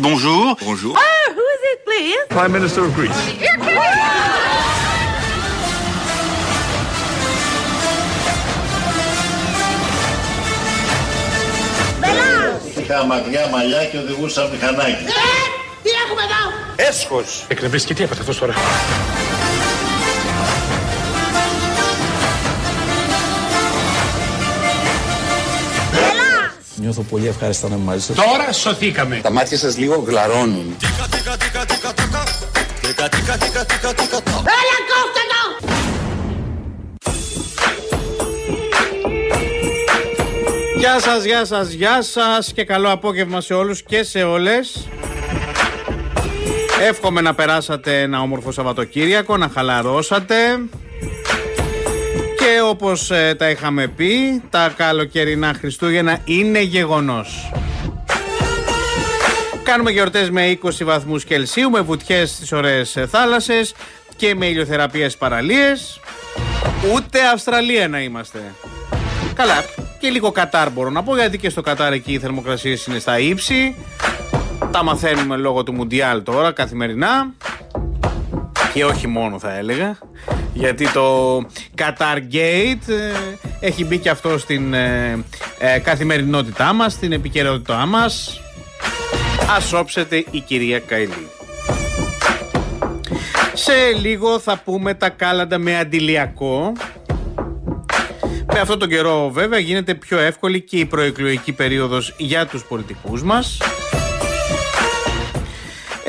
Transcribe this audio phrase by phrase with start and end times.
[0.00, 0.56] Bonjour.
[0.64, 0.94] Bonjour.
[0.96, 2.20] Oh, who is it, please?
[2.30, 3.20] Prime Minister of Greece.
[12.80, 15.04] Είχα μακριά μαλλιά και οδηγούσα μηχανάκι.
[15.82, 17.44] Τι έχουμε εδώ; Έσχος.
[17.48, 18.54] Εκνευρίσει και τι έπαθε αυτός τώρα;
[26.80, 28.16] Νιώθω πολύ ευχάριστα να είμαι μαζί σας.
[28.16, 29.20] Τώρα σωθήκαμε.
[29.22, 30.76] Τα μάτια σας λίγο γλαρώνουν.
[30.80, 31.06] Έλα,
[34.90, 35.66] κόφτε το!
[40.78, 44.88] Γεια σας, γεια σας, γεια σας και καλό απόγευμα σε όλους και σε όλες.
[46.88, 50.36] Εύχομαι να περάσατε ένα όμορφο Σαββατοκύριακο, να χαλαρώσατε.
[52.40, 57.52] Και όπως ε, τα είχαμε πει, τα καλοκαιρινά Χριστούγεννα είναι γεγονός.
[59.62, 63.74] Κάνουμε γιορτές με 20 βαθμούς Κελσίου, με βουτιές στις ωραίες ε, θάλασσες
[64.16, 66.00] και με ηλιοθεραπείες παραλίες.
[66.94, 68.54] Ούτε Αυστραλία να είμαστε.
[69.34, 69.64] Καλά,
[69.98, 73.18] και λίγο Κατάρ μπορώ να πω, γιατί και στο Κατάρ εκεί οι θερμοκρασίες είναι στα
[73.18, 73.76] ύψη.
[74.70, 77.34] Τα μαθαίνουμε λόγω του Μουντιάλ τώρα καθημερινά.
[78.72, 79.98] Και όχι μόνο θα έλεγα.
[80.52, 81.36] Γιατί το
[81.78, 83.12] Qatar Gate ε,
[83.60, 85.24] έχει μπει και αυτό στην ε,
[85.58, 88.40] ε, καθημερινότητά μας, στην επικαιρότητά μας.
[89.56, 91.28] Ας όψετε η κυρία Καηλή.
[93.52, 96.72] Σε λίγο θα πούμε τα κάλαντα με αντιλιακό.
[98.52, 103.22] Με αυτόν τον καιρό βέβαια γίνεται πιο εύκολη και η προεκλογική περίοδος για τους πολιτικούς
[103.22, 103.58] μας.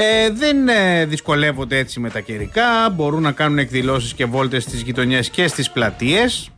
[0.03, 4.81] Ε, δεν ε, δυσκολεύονται έτσι με τα καιρικά, μπορούν να κάνουν εκδηλώσεις και βόλτες στις
[4.81, 6.49] γειτονιές και στις πλατείες.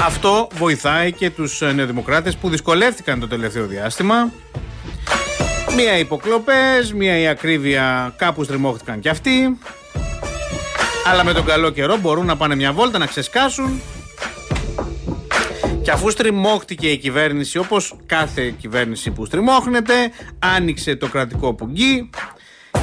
[0.00, 4.32] Αυτό βοηθάει και τους ε, νεοδημοκράτες που δυσκολεύτηκαν το τελευταίο διάστημα.
[5.76, 9.58] Μία οι υποκλοπές, μία η ακρίβεια κάπου στριμώχτηκαν κι αυτοί.
[11.06, 13.80] Αλλά με τον καλό καιρό μπορούν να πάνε μια βόλτα να ξεσκάσουν
[15.84, 19.94] και αφού στριμώχτηκε η κυβέρνηση όπως κάθε κυβέρνηση που στριμώχνεται,
[20.38, 22.10] άνοιξε το κρατικό πουγγί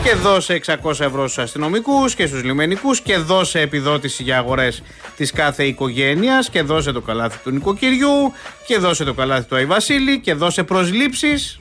[0.03, 4.84] και δώσε 600 ευρώ στους αστυνομικούς και στους λιμενικούς και δώσε επιδότηση για αγορές
[5.17, 8.34] της κάθε οικογένειας και δώσε το καλάθι του νοικοκυριού
[8.66, 11.59] και δώσε το καλάθι του Αϊβασίλη και δώσε προσλήψεις.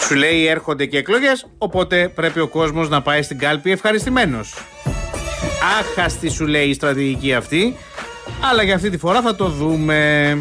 [0.00, 4.54] Σου λέει έρχονται και εκλογές, οπότε πρέπει ο κόσμος να πάει στην κάλπη ευχαριστημένος.
[5.80, 7.76] Άχαστη σου λέει η στρατηγική αυτή,
[8.40, 10.38] αλλά για αυτή τη φορά θα το δούμε.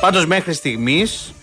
[0.00, 1.34] Πάντως μέχρι στιγμής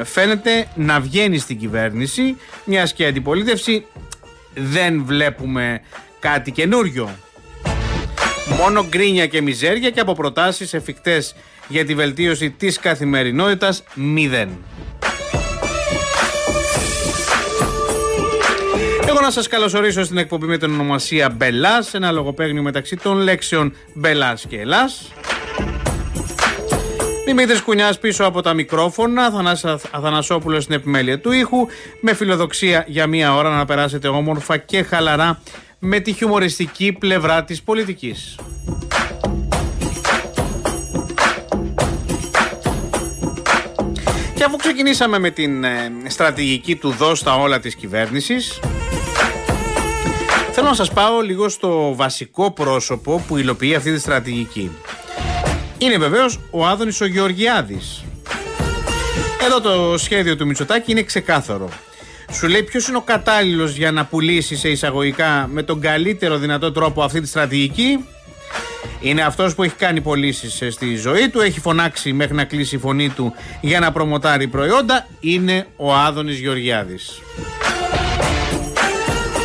[0.00, 3.86] ε, φαίνεται να βγαίνει στην κυβέρνηση, μιας και αντιπολίτευση
[4.54, 5.80] δεν βλέπουμε
[6.18, 7.10] κάτι καινούριο.
[8.58, 11.34] Μόνο γκρίνια και μιζέρια και από προτάσεις εφικτές
[11.68, 14.48] για τη βελτίωση της καθημερινότητας μηδέν.
[19.22, 24.44] Να σας καλωσορίσω στην εκπομπή με την ονομασία Μπελάς, ένα λογοπαίγνιο μεταξύ των λέξεων Μπελάς
[24.48, 25.12] και Ελλάς.
[27.26, 31.66] Δημήτρης Κουνιάς πίσω από τα μικρόφωνα, Αθανάσης Αθανασόπουλος στην επιμέλεια του ήχου,
[32.00, 35.42] με φιλοδοξία για μία ώρα να περάσετε όμορφα και χαλαρά
[35.78, 38.38] με τη χιουμοριστική πλευρά της πολιτικής.
[44.34, 48.60] Και αφού ξεκινήσαμε με την ε, στρατηγική του δώστα όλα της κυβέρνησης,
[50.52, 54.70] θέλω να σας πάω λίγο στο βασικό πρόσωπο που υλοποιεί αυτή τη στρατηγική.
[55.78, 58.04] Είναι βεβαίως ο Άδωνης ο Γεωργιάδης.
[59.44, 61.68] Εδώ το σχέδιο του Μητσοτάκη είναι ξεκάθαρο.
[62.32, 66.72] Σου λέει ποιος είναι ο κατάλληλος για να πουλήσεις σε εισαγωγικά με τον καλύτερο δυνατό
[66.72, 68.04] τρόπο αυτή τη στρατηγική.
[69.00, 72.78] Είναι αυτός που έχει κάνει πωλήσεις στη ζωή του, έχει φωνάξει μέχρι να κλείσει η
[72.78, 75.06] φωνή του για να προμοτάρει προϊόντα.
[75.20, 77.20] Είναι ο Άδωνης Γεωργιάδης.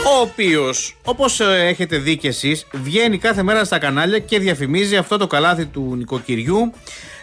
[0.10, 5.18] Ο οποίος, όπως έχετε δει κι εσείς, βγαίνει κάθε μέρα στα κανάλια και διαφημίζει αυτό
[5.18, 6.74] το καλάθι του νοικοκυριού.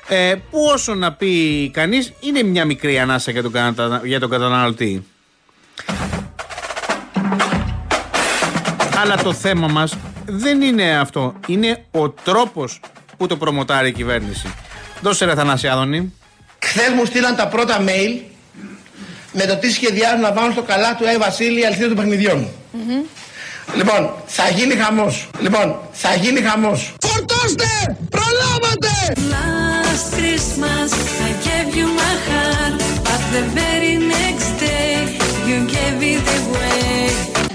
[0.09, 4.31] Ε, που όσο να πει κανείς, είναι μια μικρή ανάσα για τον, κατα- για τον
[4.31, 5.05] καταναλωτή.
[9.01, 11.35] Αλλά το θέμα μας δεν είναι αυτό.
[11.47, 12.81] Είναι ο τρόπος
[13.17, 14.55] που το προμοτάρει η κυβέρνηση.
[15.03, 16.13] Δώσε ρε Θανάση Άδωνη.
[16.65, 18.21] Χθες μου στείλαν τα πρώτα mail
[19.33, 22.49] με το τι σχεδιάζουν να βάλουν στο καλά του Ε Βασίλη η αλήθεια των παιχνιδιών.
[22.75, 23.03] Mm-hmm.
[23.75, 25.29] Λοιπόν, θα γίνει χαμός.
[25.41, 27.97] Λοιπόν, θα γίνει χαμός Φορτώστε!
[28.11, 28.95] Προλάβατε!
[29.35, 30.91] Last Christmas,
[31.29, 32.79] I gave you my heart,
[34.17, 34.95] next day,
[35.49, 36.23] you gave it.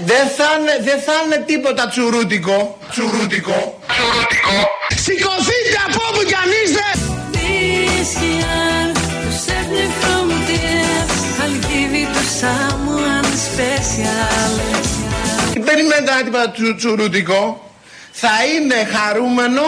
[0.04, 2.78] Δεν θα, είναι, δεν θα είναι τίποτα τσουρούτικο.
[2.90, 3.78] Τσουρούτικο.
[3.92, 4.56] Τσουρούτικο.
[5.04, 6.86] Σηκωθείτε από όπου κι αν είστε!
[8.00, 8.94] This year,
[9.44, 10.30] you me from.
[14.32, 14.99] I'll give.
[15.60, 17.70] Μην περιμένετε ένα τίποτα τσου, τσουρούτικο.
[18.12, 19.64] Θα είναι χαρούμενο,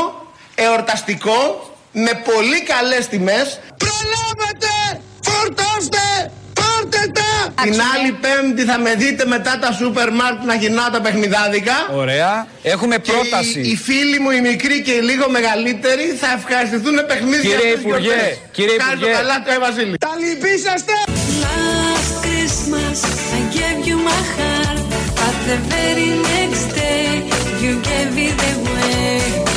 [0.54, 1.40] εορταστικό,
[1.92, 3.46] με πολύ καλές τιμές.
[3.84, 4.72] Προλάβετε!
[5.28, 6.04] Φορτώστε!
[6.60, 7.62] Πάρτε τα!
[7.62, 11.74] Την άλλη πέμπτη θα με δείτε μετά τα σούπερ μάρκετ να γυρνάω τα παιχνιδάδικα.
[11.94, 12.46] Ωραία.
[12.62, 13.60] Έχουμε Και πρόταση.
[13.60, 17.56] οι, οι φίλοι μου, οι μικροί και οι λίγο μεγαλύτεροι θα ευχαριστηθούν με παιχνίδια Κύριε
[17.56, 18.38] αυτές τις Υπουργέ, γιορτές.
[18.52, 19.12] κύριε Κάντε το Υπουργέ.
[19.20, 19.94] καλά του, ε, Βασίλη.
[20.06, 20.92] Τα λυπήσαστε!
[21.44, 22.98] Last Christmas
[23.38, 24.51] I gave you my heart,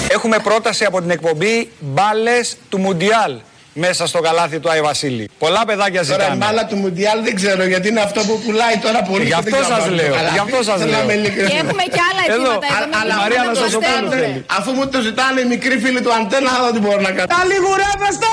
[0.10, 3.34] Έχουμε πρόταση από την εκπομπή μπάλες του Μουντιάλ
[3.74, 5.30] μέσα στο καλάθι του Άι Βασίλη.
[5.40, 6.36] Πολλά παιδάκια Τώρα η ζητάνε.
[6.36, 9.24] μπάλα του Μουντιάλ δεν ξέρω γιατί είναι αυτό που πουλάει τώρα πολύ.
[9.24, 10.30] Γι' και αυτό δεν ξέρω σας αν λέω, το καλά.
[10.30, 11.04] γι' αυτό σας Θέλω να λέω.
[11.04, 11.52] είμαι ειλικρινής.
[11.52, 12.52] Και έχουμε και άλλα Εδώ.
[12.52, 13.00] αιτήματα εδώ.
[13.00, 14.46] Αλλά μην αφού Μαρία μου το Αναστασοπούλου ζητάνε- θέλει.
[14.58, 17.30] Αφού μου το ζητάνε οι μικροί φίλοι του Αντένα, θα δω τι μπορώ να κάνω.
[17.36, 18.32] Τα λιγουρεύεστε!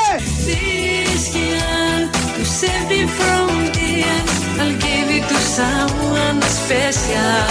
[0.48, 1.72] This year
[5.56, 7.48] someone special.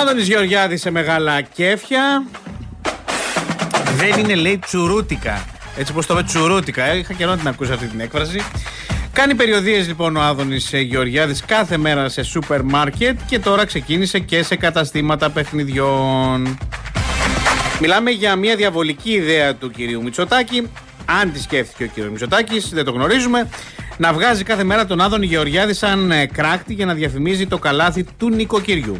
[0.00, 2.26] Άδωνης Γεωργιάδης σε μεγάλα κέφια.
[3.96, 5.44] Δεν είναι λέει τσουρούτικα.
[5.76, 6.84] Έτσι πως το είπε τσουρούτικα.
[6.84, 8.42] Ε, Είχα καιρό να την ακούσα αυτή την έκφραση.
[9.12, 14.18] Κάνει περιοδίες λοιπόν ο Άδωνης ε, Γεωργιάδης κάθε μέρα σε σούπερ μάρκετ και τώρα ξεκίνησε
[14.18, 16.58] και σε καταστήματα παιχνιδιών.
[17.80, 20.68] Μιλάμε για μια διαβολική ιδέα του κυρίου Μητσοτάκη.
[21.10, 23.48] Αν τη σκέφτηκε ο κύριος Μητσοτάκης, δεν το γνωρίζουμε.
[23.96, 28.04] Να βγάζει κάθε μέρα τον Άδωνη Γεωργιάδη σαν ε, κράκτη για να διαφημίζει το καλάθι
[28.18, 28.96] του νοικοκυριού.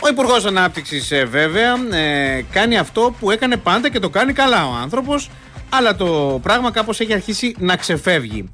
[0.00, 4.74] Ο Υπουργός Ανάπτυξης, βέβαια, ε, κάνει αυτό που έκανε πάντα και το κάνει καλά ο
[4.82, 5.30] άνθρωπος,
[5.76, 8.50] αλλά το πράγμα κάπως έχει αρχίσει να ξεφεύγει.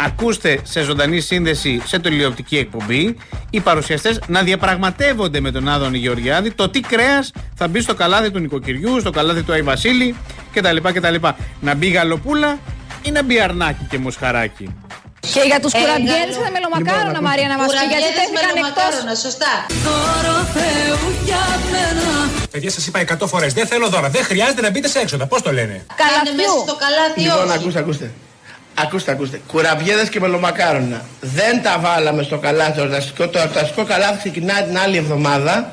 [0.00, 3.16] Ακούστε σε ζωντανή σύνδεση σε τηλεοπτική εκπομπή
[3.50, 8.30] οι παρουσιαστές να διαπραγματεύονται με τον Άδωνη Γεωργιάδη το τι κρέας θα μπει στο καλάθι
[8.30, 10.16] του νοικοκυριού, στο καλάθι του Άι Βασίλη
[10.52, 10.76] κτλ.
[10.76, 11.14] κτλ.
[11.60, 12.58] Να μπει γαλοπούλα
[13.02, 14.74] ή να μπει αρνάκι και μοσχαράκι.
[15.20, 16.32] Και για τους Ε, κουραμπιέδε γάλο.
[16.32, 18.52] και τα μελομακάρονα, Μαρία, να μας πει γιατί Κουραμπιέδες τέθηκαν εκτός.
[18.54, 19.52] μελομακάρονα, σωστά.
[19.84, 21.42] Δώρο Θεού για
[21.72, 22.21] μένα.
[22.52, 23.52] Παιδιά, σας είπα 100 φορές.
[23.52, 24.08] Δεν θέλω δώρα.
[24.08, 25.26] Δεν χρειάζεται να μπείτε σε έξοδα.
[25.26, 27.58] Πώς το λένε; Κάνε μέσα στο καλάθι Λοιπόν, όχι.
[27.58, 28.10] ακούστε, ακούστε.
[28.74, 29.40] Ακούστε, ακούστε.
[29.46, 31.04] Κουραμπιέδες και μελομακάρονα.
[31.20, 33.28] Δεν τα βάλαμε στο καλάθι το εορταστικό.
[33.28, 35.72] Το εορταστικό καλάθι ξεκινάει την άλλη εβδομάδα.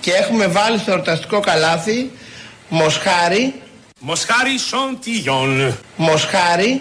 [0.00, 2.10] Και έχουμε βάλει στο εορταστικό καλάθι
[2.68, 3.54] μοσχάρι,
[4.00, 5.78] Μοσχάρι Σοντιγιόν.
[5.96, 6.80] μοσχάρι,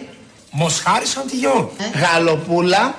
[0.51, 1.69] Μοσχάρι Σοντιγιόν.
[2.01, 2.95] γαλοπούλα,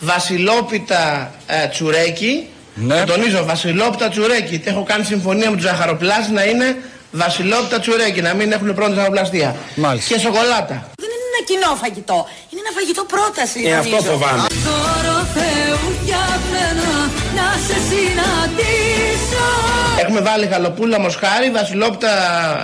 [0.00, 2.48] βασιλόπιτα ε, τσουρέκι.
[2.76, 3.04] Ναι.
[3.04, 4.58] Το τονίζω, βασιλόπιτα τσουρέκι.
[4.58, 6.76] Τι έχω κάνει συμφωνία με τους ζαχαροπλάστη να είναι
[7.12, 9.56] βασιλόπιτα τσουρέκι, να μην έχουν πρώτη ζαχαροπλαστεία.
[9.74, 10.14] Μάλιστα.
[10.14, 10.90] Και σοκολάτα.
[11.02, 12.26] Δεν είναι ένα κοινό φαγητό.
[12.50, 13.60] Είναι ένα φαγητό πρόταση.
[13.64, 14.10] Ε, αυτό νομίζω.
[14.10, 14.46] φοβάμαι.
[15.76, 16.90] Δώρο Θεού για μένα.
[17.38, 19.44] Να σε συναντήσω.
[20.02, 22.12] Έχουμε βάλει γαλοπούλα, μοσχάρι, βασιλόπιτα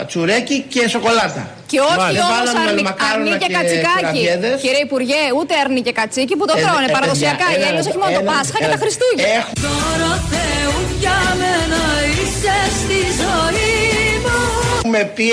[0.08, 1.42] τσουρέκι και σοκολάτα.
[1.70, 2.24] Και όχι Μάλιστα.
[2.26, 3.94] όμως Βάλαμε αρνί, μελομακάρονα αρνί και και κατσικάκι.
[4.00, 4.56] κουραμπιέδες.
[4.64, 7.46] Κύριε Υπουργέ, ούτε αρνί και κατσίκι που το Ε, τρώνε ε, παραδοσιακά.
[7.46, 8.74] παιδιά, Οι ένα Έλληνε όχι λεπτό, μόνο το ένα Πάσχα και λεπτό.
[8.76, 9.28] τα Χριστούγεννα.
[9.36, 11.80] Έχουμε Δώρο Θεού για μένα.
[12.18, 13.71] Είσαι στη ζωή μου.
[14.94, 15.26] Έχουμε πει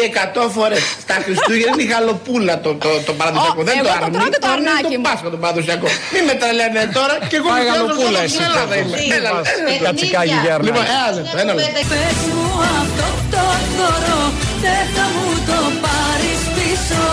[0.45, 0.81] 100 φορές.
[1.05, 3.61] Στα Χριστούγεννα είναι η γαλοπούλα το, το, το παραδοσιακό.
[3.61, 4.17] Ω, δεν εγώ το το αρνί.
[4.17, 5.05] τρώω και το αρνί είναι αρνάκι το μου.
[5.07, 5.87] Πάσχα το παραδοσιακό.
[6.13, 8.41] Μην με τρελαίνε τώρα και εγώ Πάει με γαλοπούλα στην εσύ.
[8.49, 8.97] Ελλάδα είμαι.
[9.17, 9.85] Έλα, έλα, έλα.
[9.87, 10.67] Κατσικάκι για αρνάκι.
[10.67, 11.71] Λοιπόν, ένα λεπτό, ένα λεπτό.
[11.91, 12.45] Πες μου
[12.81, 13.43] αυτό το
[13.77, 14.21] δώρο.
[14.63, 17.03] Δεν θα μου το πάρεις πίσω.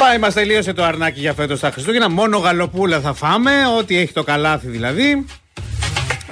[0.00, 2.08] Πάει, μας τελείωσε το αρνάκι για φέτος τα Χριστούγεννα.
[2.10, 5.08] Μόνο γαλοπούλα θα φάμε, ό,τι έχει το καλάθι δηλαδή.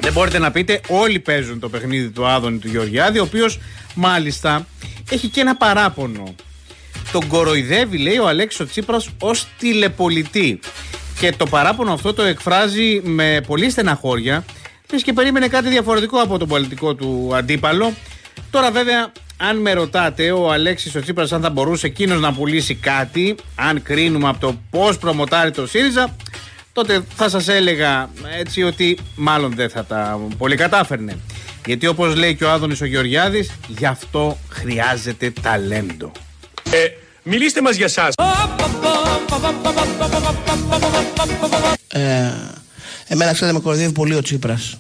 [0.01, 3.59] Δεν μπορείτε να πείτε, όλοι παίζουν το παιχνίδι του Άδωνη του Γεωργιάδη, ο οποίος
[3.95, 4.67] μάλιστα
[5.11, 6.35] έχει και ένα παράπονο.
[7.13, 10.61] Τον κοροϊδεύει, λέει, ο Αλέξης ο Τσίπρας ως τηλεπολιτή.
[11.19, 14.45] Και το παράπονο αυτό το εκφράζει με πολύ στεναχώρια.
[14.93, 17.93] Λες και περίμενε κάτι διαφορετικό από τον πολιτικό του αντίπαλο.
[18.51, 22.75] Τώρα βέβαια, αν με ρωτάτε, ο Αλέξης ο Τσίπρας αν θα μπορούσε εκείνος να πουλήσει
[22.75, 26.17] κάτι, αν κρίνουμε από το πώς προμοτάρει το ΣΥΡΙΖΑ,
[26.79, 31.19] τότε θα σας έλεγα έτσι ότι μάλλον δεν θα τα πολύ κατάφερνε.
[31.67, 36.13] Γιατί όπως λέει και ο Άδωνης ο Γεωργιάδης, γι' αυτό χρειάζεται ταλέντο.
[36.71, 36.87] Ε,
[37.23, 38.09] μιλήστε μας για εσά.
[41.89, 42.33] Ε,
[43.07, 44.79] εμένα ξέρετε με κοροϊδεύει πολύ ο Τσίπρας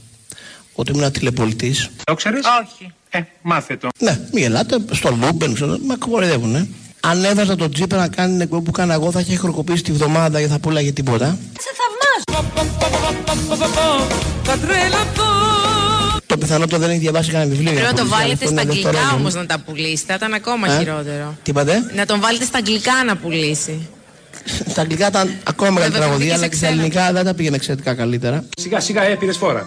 [0.74, 1.90] ότι ήμουν τηλεπωλητής.
[2.04, 2.36] Το ξέρει.
[2.36, 2.92] Όχι.
[3.10, 3.88] Ε, μάθε το.
[3.98, 6.68] Ναι, μην γελάτε, στο Λούμπεν, ξέρω, με κοροϊδεύουν, ε.
[7.00, 9.92] Αν έβαζα τον Τσίπρα να κάνει την εκπομπή που κάνα εγώ, θα είχε χροκοπήσει τη
[9.92, 11.38] βδομάδα και θα πουλάγε τίποτα.
[11.58, 11.87] Σε θαυμάζω.
[14.42, 15.24] Θα τρελαθώ.
[16.26, 17.72] Το πιθανότερο δεν έχει διαβάσει κανένα βιβλίο.
[17.72, 19.16] Πρέπει για να το πουλήσει, βάλετε αυτό στα είναι αγγλικά δευτερόλεπτο.
[19.20, 20.04] όμως να τα πουλήσει.
[20.06, 21.34] Θα ήταν ακόμα Ε; χειρότερο.
[21.42, 23.88] Τι είπατε; Να τον βάλετε στα αγγλικά να πουλήσει.
[24.68, 26.80] Στα αγγλικά ήταν ακόμα μεγαλύτερη Βέβαια, τραγωδία, και αλλά σε και στα ξένα.
[26.80, 28.44] ελληνικά δεν τα πήγαινε εξαιρετικά καλύτερα.
[28.60, 29.66] Σιγά σιγά έπειρε φόρα.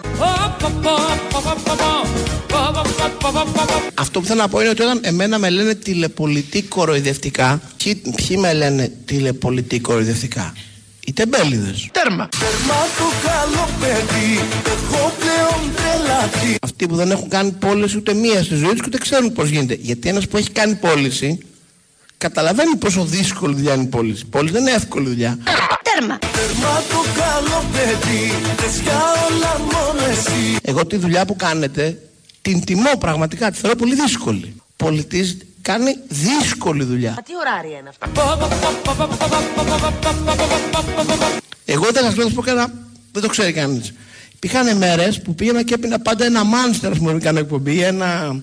[3.94, 8.38] Αυτό που θέλω να πω είναι ότι όταν εμένα με λένε τηλεπολιτή κοροϊδευτικά, ποιοι, ποιοι
[8.40, 10.54] με λένε τηλεπολιτή κοροϊδευτικά.
[11.05, 11.89] Οι τεμπέληδες.
[11.91, 12.29] Τέρμα.
[16.62, 19.50] Αυτοί που δεν έχουν κάνει πώληση ούτε μία στη ζωή τους και ούτε ξέρουν πώς
[19.50, 19.77] γίνεται.
[19.81, 21.39] Γιατί ένας που έχει κάνει πώληση
[22.17, 24.24] καταλαβαίνει πόσο δύσκολη δουλειά είναι η πώληση.
[24.25, 25.38] Η πώληση δεν είναι εύκολη δουλειά.
[25.84, 26.20] Τέρμα.
[30.62, 32.01] Εγώ τη δουλειά που κάνετε
[32.41, 34.55] την τιμώ πραγματικά, τη θεωρώ πολύ δύσκολη.
[34.75, 37.18] Πολιτής κάνει δύσκολη δουλειά.
[37.25, 38.08] Τι ωράρια είναι αυτά;
[41.65, 42.74] Εγώ δεν σας λέω να σας πω κανένα,
[43.12, 43.94] δεν το ξέρει κανείς.
[44.36, 48.36] Υπήρχαν μέρες που πήγαινα και έπινα πάντα ένα μάνστερ, ας πούμε, κάνω εκπομπή, ένα,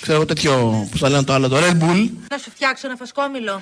[0.00, 2.08] ξέρω εγώ τέτοιο, πώς θα λένε το άλλο, το Red Bull.
[2.30, 3.60] Να σου φτιάξω ένα φασκόμηλο.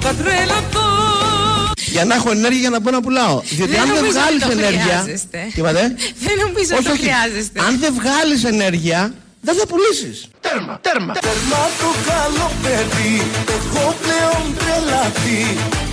[0.00, 1.37] Θα τρελαθώ
[1.86, 3.40] Για να έχω ενέργεια για να μπορώ να πουλάω.
[3.44, 4.82] Διότι Δεν αν δεν νομίζω βγάλεις ότι το ενέργεια.
[4.82, 5.38] χρειάζεστε.
[5.54, 5.94] Τι είπατε;
[6.26, 7.60] Δεν νομίζω ότι το χρειάζεστε.
[7.66, 10.16] Αν δεν βγάλεις ενέργεια, δεν θα πουλήσεις.
[10.40, 11.12] Τέρμα, τέρμα.
[11.26, 13.16] Τερμά το καλό παιδί
[13.56, 15.40] Έχω πλέον τρελαθεί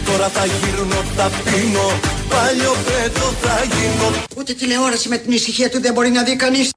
[0.06, 1.88] Τώρα θα γύρνω, θα πίνω
[2.30, 6.70] Παλιό παιδό θα γίνω Ούτε τηλεόραση με την ησυχία του δεν μπορεί να δει κανείς.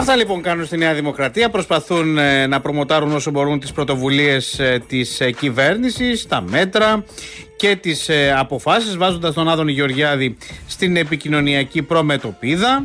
[0.00, 1.50] Αυτά λοιπόν κάνουν στη Νέα Δημοκρατία.
[1.50, 7.04] Προσπαθούν ε, να προμοτάρουν όσο μπορούν τις πρωτοβουλίες ε, της ε, κυβέρνησης, τα μέτρα
[7.56, 12.84] και τις ε, αποφάσεις, βάζοντας τον Άδωνη Γεωργιάδη στην επικοινωνιακή προμετωπίδα.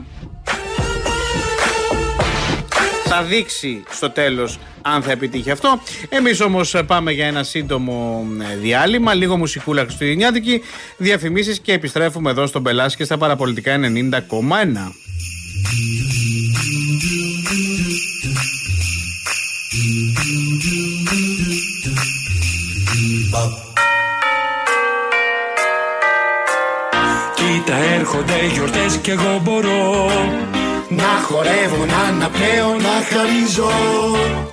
[3.06, 5.82] Θα δείξει στο τέλος αν θα επιτύχει αυτό.
[6.10, 10.62] Εμείς όμως ε, πάμε για ένα σύντομο ε, διάλειμμα, λίγο μουσικούλα χριστουγεννιάτικη,
[10.98, 13.82] διαφημίσεις και επιστρέφουμε εδώ στον Πελάση και στα παραπολιτικά 90,1.
[27.36, 30.10] Κοίτα έρχονται γιορτές και εγώ μπορώ
[30.90, 33.72] Να χορεύω, να αναπνέω, να χαρίζω.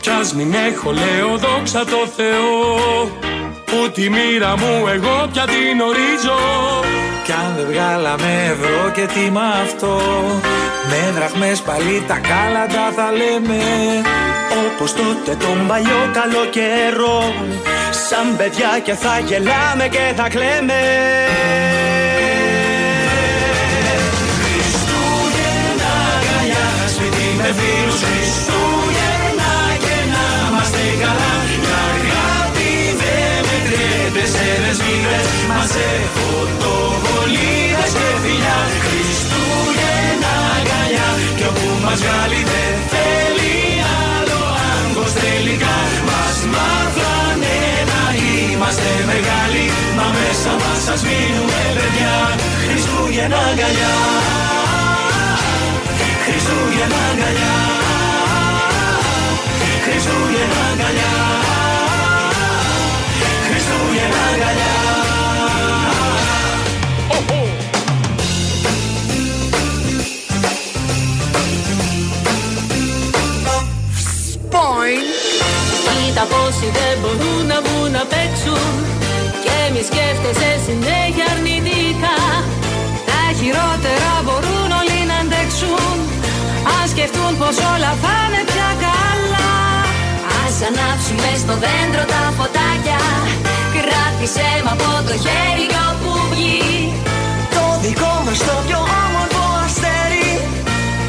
[0.01, 3.32] Κι ας μην έχω λέω δόξα τω Θεώ
[3.73, 6.41] Που τη μοίρα μου εγώ πια την ορίζω.
[7.25, 10.01] Κι αν δεν βγάλαμε ευρώ και τι με αυτό
[10.91, 13.63] Με δραχμές πάλι τα κάλαντα θα λέμε.
[14.65, 17.35] Όπως τότε τον παλιό καλό καιρό
[18.09, 20.81] Σαν παιδιά και θα γελάμε και θα κλαίμε.
[24.39, 28.62] Χριστούγεννα αγκαλιά Σπίτι με φίλους Χριστούγεννα
[41.95, 43.57] μας βγάλει δεν θέλει
[44.09, 44.41] άλλο
[44.75, 45.77] άγκος τελικά.
[46.09, 47.59] Μας μάθανε
[47.91, 49.65] να είμαστε μεγάλοι
[49.97, 52.17] Μα μέσα μας σας μείνουμε παιδιά.
[52.65, 53.95] Χριστούγεννα αγκαλιά.
[56.25, 57.57] Χριστούγεννα αγκαλιά.
[59.85, 61.15] Χριστούγεννα αγκαλιά.
[63.47, 64.72] Χριστούγεννα αγκαλιά
[76.15, 78.73] Κοίτα πόσοι δεν μπορούν να βγουν να παίξουν.
[79.45, 82.19] Και μη σκέφτεσαι συνέχεια αρνητικά.
[83.09, 85.97] Τα χειρότερα μπορούν όλοι να αντέξουν.
[86.75, 89.53] Αν σκεφτούν πως όλα θα είναι πια καλά.
[90.43, 93.03] Ας ανάψουμε στο δέντρο τα φωτάκια.
[93.75, 96.63] Κράτησε μ' από το χέρι κι όπου βγει.
[97.55, 100.31] Το δικό μας το πιο όμορφο αστέρι.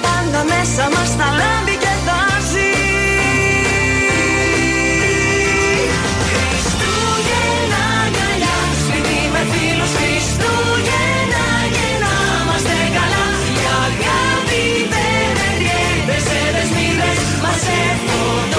[0.05, 1.72] Πάντα μέσα μας θα λάμπει
[17.53, 18.52] δεσμίδες Μα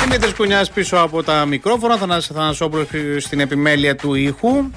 [0.03, 1.97] Δημήτρη Κουνιάς πίσω από τα μικρόφωνα.
[1.97, 4.69] Θανάσης Θανασόπουλο στην επιμέλεια του ήχου.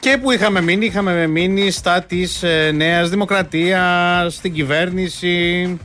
[0.00, 5.78] Και που είχαμε μείνει, είχαμε μείνει στα της ε, Νέας Δημοκρατίας, στην κυβέρνηση,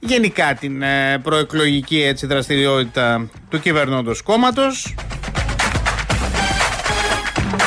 [0.00, 4.94] γενικά την ε, προεκλογική έτσι, δραστηριότητα του κυβερνώντος κόμματος.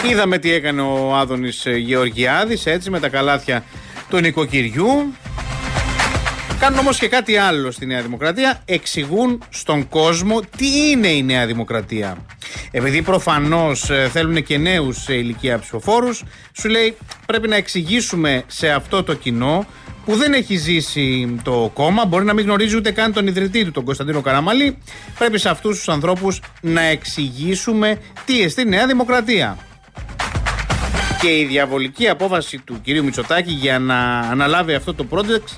[0.09, 3.63] Είδαμε τι έκανε ο Άδωνης ε, Γεωργιάδης έτσι με τα καλάθια
[4.09, 5.13] του νοικοκυριού.
[6.59, 8.61] Κάνουν όμως και κάτι άλλο στη Νέα Δημοκρατία.
[8.65, 12.17] Εξηγούν στον κόσμο τι είναι η Νέα Δημοκρατία.
[12.71, 18.69] Επειδή προφανώς ε, θέλουν και νέους σε ηλικία ψηφοφόρους, σου λέει πρέπει να εξηγήσουμε σε
[18.69, 19.65] αυτό το κοινό
[20.05, 23.71] που δεν έχει ζήσει το κόμμα, μπορεί να μην γνωρίζει ούτε καν τον ιδρυτή του,
[23.71, 24.77] τον Κωνσταντίνο Καραμαλή.
[25.17, 29.57] Πρέπει σε αυτούς τους ανθρώπους να εξηγήσουμε τι εστί Νέα Δημοκρατία.
[31.25, 35.57] Και η διαβολική απόφαση του κυρίου Μητσοτάκη για να αναλάβει αυτό το project,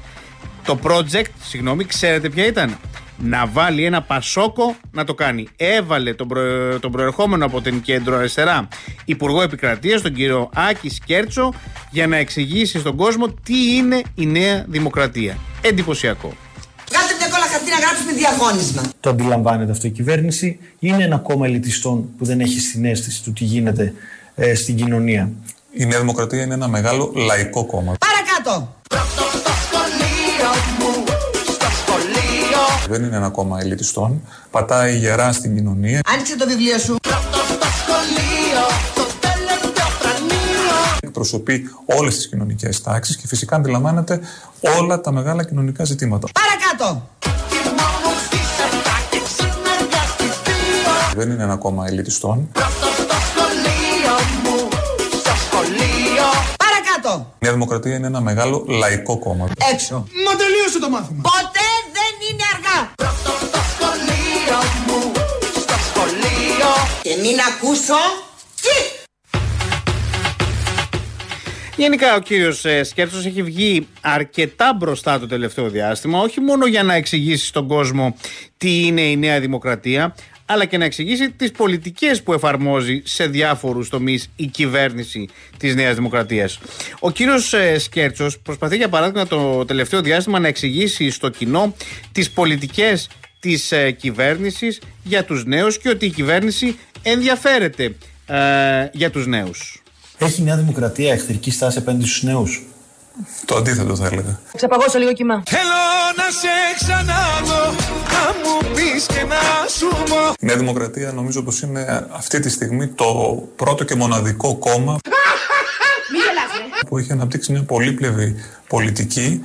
[0.66, 2.78] το project, συγγνώμη, ξέρετε ποια ήταν;
[3.18, 5.48] Να βάλει ένα πασόκο να το κάνει.
[5.56, 6.42] Έβαλε τον, προ...
[6.80, 8.68] τον προερχόμενο από την κέντρο αριστερά
[9.06, 11.54] Υπουργό Επικρατείας, τον κύριο Άκης Σκέρτσο,
[11.92, 15.38] για να εξηγήσει στον κόσμο τι είναι η Νέα Δημοκρατία.
[15.62, 16.34] Εντυπωσιακό.
[16.92, 18.82] Κάντε μια κόλλα χαρτί να γράψουμε διαγώνισμα.
[19.00, 20.60] Το αντιλαμβάνεται αυτό η κυβέρνηση.
[20.80, 23.94] Είναι ένα κόμμα ελιτιστών που δεν έχει συνέστηση του τι γίνεται
[24.36, 25.32] ε, στην κοινωνία.
[25.80, 27.94] Η Νέα Δημοκρατία είναι ένα μεγάλο λαϊκό κόμμα.
[28.00, 28.76] Παρακάτω.
[32.90, 34.22] Δεν είναι ένα κόμμα ελιτιστών.
[34.52, 36.02] Πατάει γερά στην κοινωνία.
[36.14, 36.96] Άνοιξε το βιβλίο σου.
[41.02, 44.20] Εκπροσωπεί όλες τις κοινωνικές τάξεις και φυσικά αντιλαμβάνεται
[44.80, 46.28] όλα τα μεγάλα κοινωνικά ζητήματα.
[46.34, 47.10] Παρακάτω.
[51.16, 52.50] Δεν είναι ένα κόμμα ελιτιστών.
[57.18, 57.36] Παρακάτω.
[57.40, 59.50] Η Νέα Δημοκρατία είναι ένα μεγάλο λαϊκό κόμμα.
[59.74, 59.96] Έξω.
[60.26, 61.22] Μα τελείωσε το μάθημα.
[61.22, 62.92] Ποτέ δεν είναι αργά.
[67.02, 67.94] Και μην ακούσω.
[68.62, 69.06] Τι.
[71.76, 76.84] Γενικά ο κύριος ε, Σκέρτσος έχει βγει αρκετά μπροστά το τελευταίο διάστημα όχι μόνο για
[76.84, 78.16] να εξηγήσει στον κόσμο
[78.58, 80.16] τι είναι η Νέα Δημοκρατία
[80.50, 85.96] αλλά και να εξηγήσει τις πολιτικές που εφαρμόζει σε διάφορους τομείς η κυβέρνηση της Νέας
[85.96, 86.60] Δημοκρατίας.
[87.00, 91.74] Ο κύριος ε, Σκέρτσος προσπαθεί για παράδειγμα το τελευταίο διάστημα να εξηγήσει στο κοινό
[92.12, 98.36] τις πολιτικές της ε, κυβέρνησης για τους νέους και ότι η κυβέρνηση ενδιαφέρεται ε,
[98.92, 99.82] για τους νέους.
[100.18, 102.66] Έχει η Νέα Δημοκρατία εχθρική στάση απέναντι στους νέους;
[103.46, 104.40] Το αντίθετο θα έλεγα.
[104.56, 105.44] Ξαπαγώσω λίγο κοιμά.
[105.46, 105.80] Θέλω
[106.16, 106.48] να σε
[106.80, 107.87] ξαναδώ Να
[108.44, 112.88] μου πεις και να σου πω Η Νέα Δημοκρατία νομίζω πως είναι αυτή τη στιγμή
[112.88, 113.06] το
[113.56, 114.98] πρώτο και μοναδικό κόμμα
[116.88, 118.36] που έχει αναπτύξει μια πολύπλευρη
[118.68, 119.42] πολιτική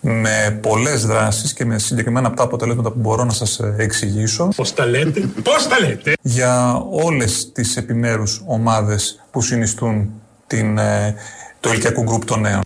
[0.00, 4.48] με πολλές δράσεις και με συγκεκριμένα από τα αποτελέσματα που μπορώ να σας ε, εξηγήσω
[4.56, 10.10] Πώς τα λέτε, πώς τα λέτε; για όλες τις επιμέρους ομάδες που συνιστούν
[10.46, 11.14] την, ε,
[11.60, 12.60] το ηλικιακό γκρουπ των νέων.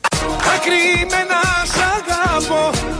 [0.56, 2.97] Ακριμένα σ' αγαπώ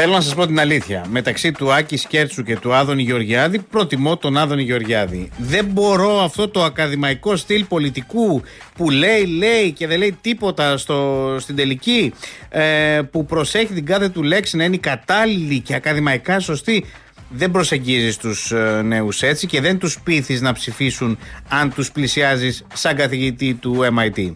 [0.00, 1.04] Θέλω να σας πω την αλήθεια.
[1.08, 5.30] Μεταξύ του Άκη Σκέρτσου και του Άδωνη Γεωργιάδη, προτιμώ τον Άδωνη Γεωργιάδη.
[5.38, 8.42] Δεν μπορώ αυτό το ακαδημαϊκό στυλ πολιτικού
[8.74, 12.12] που λέει, λέει και δεν λέει τίποτα στο, στην τελική,
[12.48, 16.84] ε, που προσέχει την κάθε του λέξη να είναι κατάλληλη και ακαδημαϊκά σωστή.
[17.30, 22.66] Δεν προσεγγίζεις τους ε, νέους έτσι και δεν τους πείθεις να ψηφίσουν αν τους πλησιάζεις
[22.74, 24.34] σαν καθηγητή του MIT.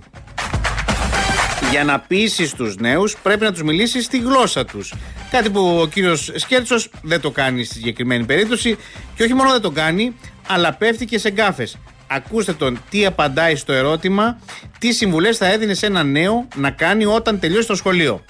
[1.72, 4.94] Για να πείσει τους νέους, πρέπει να τους μιλήσει στη γλώσσα τους.
[5.30, 8.76] Κάτι που ο κύριος Σκέρτσος δεν το κάνει στη συγκεκριμένη περίπτωση.
[9.14, 10.16] Και όχι μόνο δεν το κάνει,
[10.48, 11.78] αλλά πέφτει και σε γκάφες.
[12.06, 14.38] Ακούστε τον τι απαντάει στο ερώτημα,
[14.78, 18.24] τι συμβουλές θα έδινε σε ένα νέο να κάνει όταν τελειώσει το σχολείο.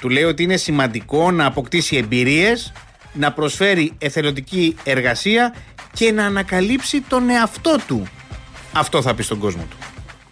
[0.00, 2.72] Του λέει ότι είναι σημαντικό να αποκτήσει εμπειρίες,
[3.12, 5.54] να προσφέρει εθελοντική εργασία
[5.92, 8.06] και να ανακαλύψει τον εαυτό του.
[8.72, 9.76] Αυτό θα πει στον κόσμο του.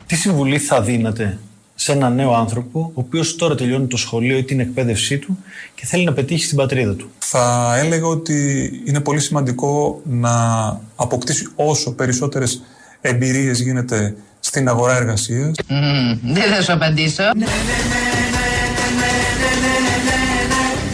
[0.06, 1.38] Τι συμβουλή θα δίνατε
[1.82, 5.38] σε έναν νέο άνθρωπο, ο οποίος τώρα τελειώνει το σχολείο ή την εκπαίδευσή του
[5.74, 7.10] και θέλει να πετύχει στην πατρίδα του.
[7.18, 10.30] Θα έλεγα ότι είναι πολύ σημαντικό να
[10.96, 12.62] αποκτήσει όσο περισσότερες
[13.00, 15.54] εμπειρίες γίνεται στην αγορά εργασίας
[16.22, 17.22] Δεν θα σου απαντήσω.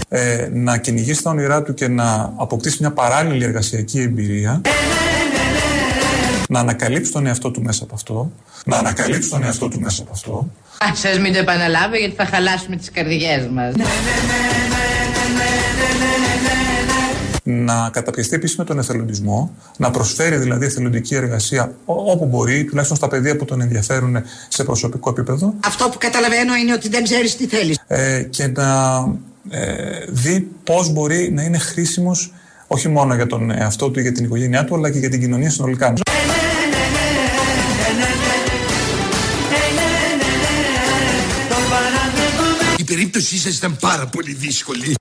[0.09, 4.61] ε, να κυνηγήσει τα όνειρά του και να αποκτήσει μια παράλληλη εργασιακή εμπειρία
[6.49, 8.31] να ανακαλύψει τον εαυτό του μέσα από αυτό
[8.65, 10.49] να ανακαλύψει τον εαυτό του μέσα από αυτό
[10.95, 13.75] Σας μην το επαναλάβω γιατί θα χαλάσουμε τις καρδιές μας.
[17.49, 22.97] να καταπιεστεί επίσης με τον εθελοντισμό, να προσφέρει δηλαδή εθελοντική εργασία ό- όπου μπορεί, τουλάχιστον
[22.97, 24.17] στα παιδεία που τον ενδιαφέρουν
[24.49, 27.79] σε προσωπικό επίπεδο, Αυτό που καταλαβαίνω είναι ότι δεν ξέρεις τι θέλεις.
[27.87, 28.99] ε, και να
[29.51, 32.33] ε, δει πώς μπορεί να είναι χρήσιμος
[32.67, 35.21] όχι μόνο για τον εαυτό του ή για την οικογένειά του, αλλά και για την
[35.21, 35.93] κοινωνία συνολικά.
[43.17, 44.95] Η περίπτωσή σας ήταν πάρα πολύ δύσκολη.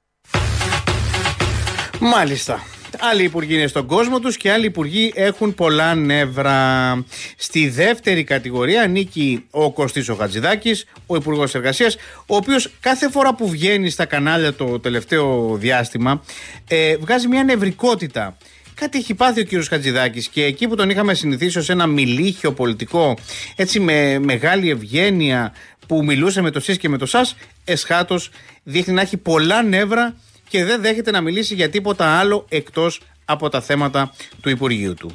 [1.99, 2.63] Μάλιστα.
[2.99, 7.03] Άλλοι υπουργοί είναι στον κόσμο τους και άλλοι υπουργοί έχουν πολλά νεύρα.
[7.37, 13.35] Στη δεύτερη κατηγορία ανήκει ο Κωστής ο Χατζηδάκης, ο Υπουργός Εργασίας, ο οποίος κάθε φορά
[13.35, 16.23] που βγαίνει στα κανάλια το τελευταίο διάστημα
[16.67, 18.37] ε, βγάζει μια νευρικότητα.
[18.75, 22.53] Κάτι έχει πάθει ο κύριος Χατζηδάκης και εκεί που τον είχαμε συνηθίσει ως ένα μιλίχιο
[22.53, 23.17] πολιτικό,
[23.55, 25.53] έτσι με μεγάλη ευγένεια
[25.87, 28.29] που μιλούσε με το σεις και με το σας, εσχάτως
[28.63, 30.15] δείχνει να έχει πολλά νεύρα
[30.49, 35.11] και δεν δέχεται να μιλήσει για τίποτα άλλο εκτός από τα θέματα του Υπουργείου του.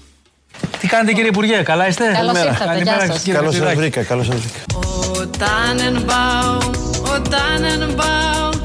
[0.81, 2.45] Τι κάνετε κύριε Υπουργέ, καλά είστε; Καλώς Καλημέρα.
[2.51, 3.23] ήρθατε, Καλημέρα, γεια σας.
[3.23, 3.91] κύριε Καλώς σας Χατζηδάκη.
[3.91, 4.59] βρήκα, καλώς σας βρήκα.
[4.79, 6.75] Ο Tannenbaum,
[7.09, 8.61] ο Tannenbaum,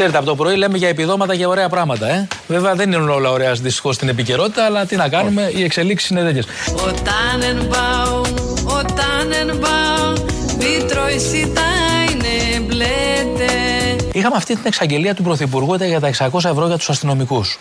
[0.00, 2.08] Ξέρετε, από το πρωί λέμε για επιδόματα και ωραία πράγματα.
[2.08, 2.26] Ε.
[2.46, 6.22] Βέβαια δεν είναι όλα ωραία δυστυχώς στην επικαιρότητα, αλλά τι να κάνουμε, οι εξελίξεις είναι
[6.22, 6.46] τέτοιες.
[6.66, 8.28] Ο Tannenbaum,
[8.64, 10.14] ο Tannenbaum,
[10.60, 14.08] wie treu sind deine Blätter.
[14.12, 17.58] Είχαμε αυτή την εξαγγελία του Πρωθυπουργού για τα 600 ευρώ για τους αστυνομικούς.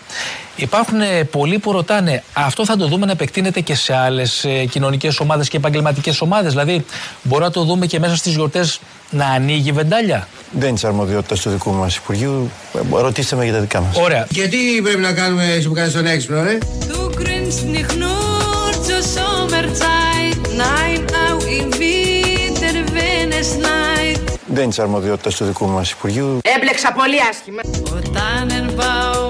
[0.56, 5.20] Υπάρχουν ε, πολλοί που ρωτάνε, αυτό θα το δούμε να επεκτείνεται και σε άλλες κοινωνικές
[5.20, 6.52] ομάδες και επαγγελματικές ομάδες.
[6.52, 6.86] Δηλαδή,
[7.24, 11.40] μπορεί να το δούμε και μέσα στις γιορτές να ανοίγει βεντάλια; Δεν είναι της αρμοδιότητας
[11.40, 12.52] του δικού μας Υπουργείου.
[12.76, 13.98] Ε, Ρωτήστε με για τα δικά μας.
[13.98, 14.28] Ωραία.
[14.30, 19.02] Γιατί πρέπει να κάνουμε εσύ που κάνεις τον έξυπνο, ε; Du grinst nicht nur zur
[19.18, 24.20] Sommerzeit, nein, auch im Winter, wenn es schneit.
[24.48, 26.38] Δεν είναι της αρμοδιότητας του δικού μας Υπουργείου.
[26.56, 27.62] Έμπλεξα πολύ άσχημα.
[27.94, 29.29] Ο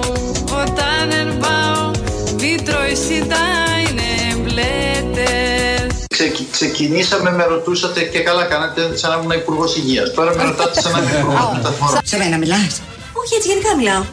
[6.19, 6.32] Blätter.
[6.34, 10.13] Ξεκι- ξεκινήσαμε, με ρωτούσατε και καλά κάνατε σαν να ήμουν υπουργός υγείας.
[10.13, 11.99] Τώρα με ρωτάτε σαν να είμαι υπουργός μεταφορών.
[12.03, 12.82] Σε μένα μιλάς;
[13.21, 14.03] Όχι, έτσι γενικά μιλάω.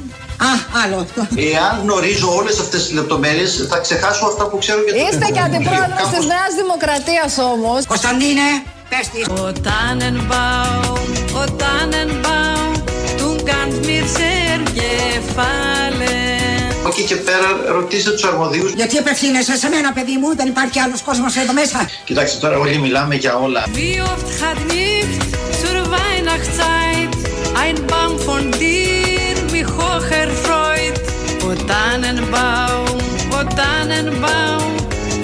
[0.48, 0.50] Α,
[0.84, 1.20] άλλο αυτό.
[1.52, 5.40] Εάν γνωρίζω όλες αυτές τις λεπτομέρειες, θα ξεχάσω αυτά που ξέρω για το Είστε και
[5.40, 7.86] αντιπρόεδρος Κάπως- της Νέας Δημοκρατίας όμως.
[7.86, 8.46] Κωνσταντίνε,
[8.90, 9.24] πες της.
[9.42, 10.98] Ο Tannenbaum,
[11.40, 12.72] ο Tannenbaum,
[13.20, 15.85] du kannst mir sehr gefallen.
[16.86, 18.72] Από εκεί και πέρα, ρωτήστε τους αρμοδίους.
[18.72, 21.90] Γιατί απευθύνεσαι σε μένα, παιδί μου, δεν υπάρχει άλλος κόσμος εδώ μέσα.
[22.04, 23.64] Κοιτάξτε, τώρα όλοι μιλάμε για όλα.
[23.74, 25.20] Wie oft hat nicht
[25.60, 27.12] zur Weihnachtszeit
[27.64, 30.96] ein Baum von dir mich hoch erfreut?
[31.48, 32.96] O Tannenbaum,
[33.38, 34.72] o Tannenbaum,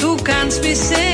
[0.03, 1.12] du kannst mir sehr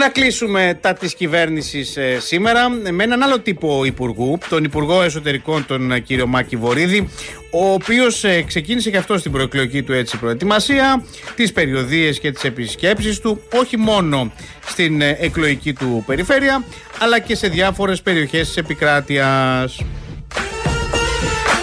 [0.00, 5.66] να κλείσουμε τα της κυβέρνησης ε, σήμερα με έναν άλλο τύπο υπουργού, τον Υπουργό Εσωτερικών,
[5.66, 7.08] τον ε, κύριο Μάκη Βορύδη,
[7.50, 12.44] ο οποίος ε, ξεκίνησε και αυτό στην προεκλογική του έτσι προετοιμασία, τις περιοδίες και τις
[12.44, 14.32] επισκέψεις του, όχι μόνο
[14.66, 16.64] στην ε, εκλογική του περιφέρεια,
[16.98, 19.84] αλλά και σε διάφορες περιοχές της επικράτειας.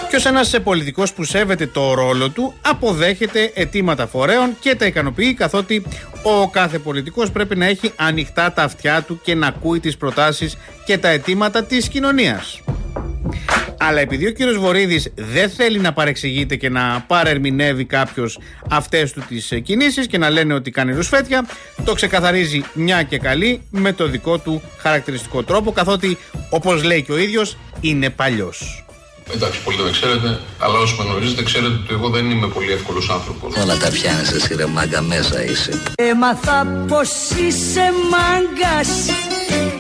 [0.10, 4.86] Και ως ένας ε, πολιτικός που σέβεται το ρόλο του, αποδέχεται αιτήματα φορέων και τα
[4.86, 5.84] ικανοποιεί, καθότι
[6.24, 10.58] ο κάθε πολιτικός πρέπει να έχει ανοιχτά τα αυτιά του και να ακούει τις προτάσεις
[10.86, 12.62] και τα αιτήματα της κοινωνίας.
[13.78, 18.40] Αλλά επειδή ο κύριος Βορύδης δεν θέλει να παρεξηγείται και να παρερμηνεύει κάποιος
[18.70, 21.46] αυτές του τις ε, κινήσεις και να λένε ότι κάνει ρουσφέτια,
[21.86, 26.18] το ξεκαθαρίζει μια και καλή με το δικό του χαρακτηριστικό τρόπο, καθότι
[26.50, 28.87] όπως λέει και ο ίδιος είναι παλιός.
[29.34, 32.72] Εντάξει, πολύ δεν με ξέρετε, αλλά όσο με γνωρίζετε, ξέρετε ότι εγώ δεν είμαι πολύ
[32.72, 33.56] εύκολος άνθρωπος.
[33.64, 35.82] Όλα τα πιάνεις εσύ ρε μάγκα μέσα είσαι.
[35.96, 37.10] Έμαθα πως
[37.48, 38.90] είσαι μάγκας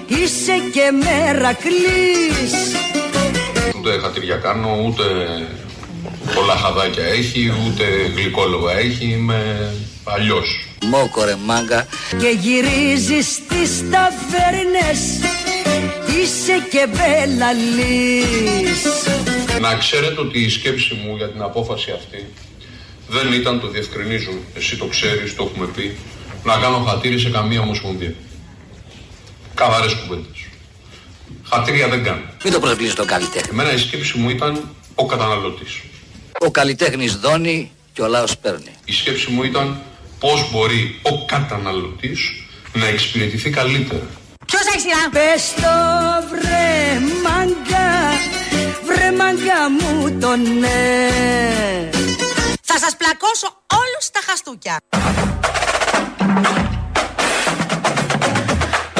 [0.07, 2.53] Είσαι και μερακλής
[3.77, 5.03] Ούτε χατήρια κάνω, ούτε
[6.35, 7.83] πολλά χαδάκια έχει, ούτε
[8.15, 9.05] γλυκόλογα έχει.
[9.05, 10.65] Είμαι αλλιώς.
[10.85, 11.85] Μόκο ρε μάγκα.
[12.17, 14.99] Και γυρίζεις στις ταβέρνες
[16.21, 18.81] Είσαι και μπελαλής
[19.61, 22.25] Να ξέρετε ότι η σκέψη μου για την απόφαση αυτή
[23.07, 25.97] δεν ήταν, το διευκρινίζω, εσύ το ξέρεις, το έχουμε πει,
[26.43, 28.13] να κάνω χατήρι σε καμία ομοσπονδία.
[29.53, 30.45] Καθαρές κουβέντες.
[31.49, 32.21] Χατήρια δεν κάνω.
[32.43, 33.49] Μην το προσβλήσεις τον καλλιτέχνη.
[33.51, 35.81] Εμένα η σκέψη μου ήταν ο καταναλωτής.
[36.39, 38.71] Ο καλλιτέχνης δώνει και ο λαός παίρνει.
[38.85, 39.81] Η σκέψη μου ήταν
[40.19, 42.19] πώς μπορεί ο καταναλωτής
[42.73, 44.07] να εξυπηρετηθεί καλύτερα.
[44.47, 45.75] Ποιος έχει σειρά; Πες το
[46.29, 47.89] βρε μάγκα
[48.85, 51.09] Βρε μάγκα μου το ναι
[52.61, 54.77] Θα σας πλακώσω όλους τα χαστούκια.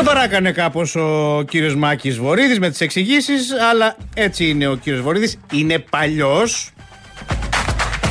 [0.08, 5.40] παράκανε κάπως ο κύριος Μάκης Βορύδης με τις εξηγήσεις, αλλά έτσι είναι ο κύριος Βορύδης.
[5.52, 6.72] Είναι παλιός.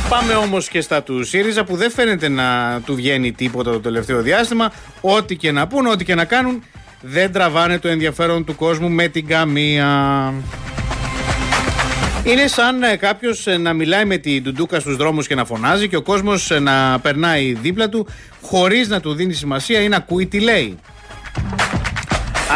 [0.09, 4.23] Πάμε όμως και στα του ΣΥΡΙΖΑ που δεν φαίνεται να του βγαίνει τίποτα το τελευταίο
[4.23, 4.73] διάστημα.
[5.01, 6.65] Ό,τι και να πούν, ό,τι και να κάνουν,
[7.01, 10.33] δεν τραβάνε το ενδιαφέρον του κόσμου με την καμία.
[12.25, 16.03] Είναι σαν κάποιος να μιλάει με την ντουντούκα στους δρόμους και να φωνάζει και ο
[16.03, 18.07] κόσμος να περνάει δίπλα του
[18.43, 20.79] χωρίς να του δίνει σημασία ή να ακούει τι λέει.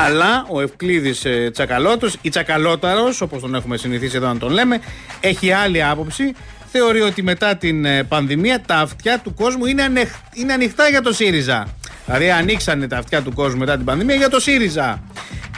[0.07, 4.81] Αλλά ο Ευκλήδης ε, Τσακαλώτος ή Τσακαλώταρος, όπως τον έχουμε συνηθίσει εδώ να τον λέμε,
[5.21, 6.33] έχει άλλη άποψη.
[6.73, 11.03] Θεωρεί ότι μετά την ε, πανδημία τα αυτιά του κόσμου είναι, ανεχ- είναι ανοιχτά για
[11.03, 11.67] το ΣΥΡΙΖΑ.
[12.05, 15.03] Δηλαδή ανοίξανε τα αυτιά του κόσμου μετά την πανδημία για το ΣΥΡΙΖΑ.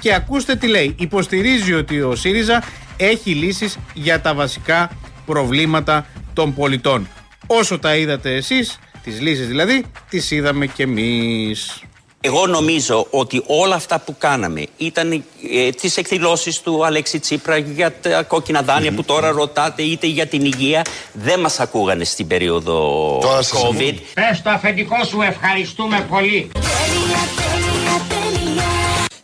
[0.00, 0.94] Και ακούστε τι λέει.
[0.98, 2.62] Υποστηρίζει ότι ο ΣΥΡΙΖΑ
[2.96, 4.90] έχει λύσεις για τα βασικά
[5.26, 7.08] προβλήματα των πολιτών.
[7.46, 11.82] Όσο τα είδατε εσείς, τις λύσεις δηλαδή, τις είδαμε κι εμείς.
[12.24, 17.92] Εγώ νομίζω ότι όλα αυτά που κάναμε ήταν ε, τις εκδηλώσεις του Αλέξη Τσίπρα για
[18.00, 20.82] τα κόκκινα δάνεια που τώρα ρωτάτε είτε για την υγεία
[21.12, 23.94] δεν μας ακούγανε στην περίοδο COVID.
[24.14, 26.50] Πες το αφεντικό σου ευχαριστούμε πολύ.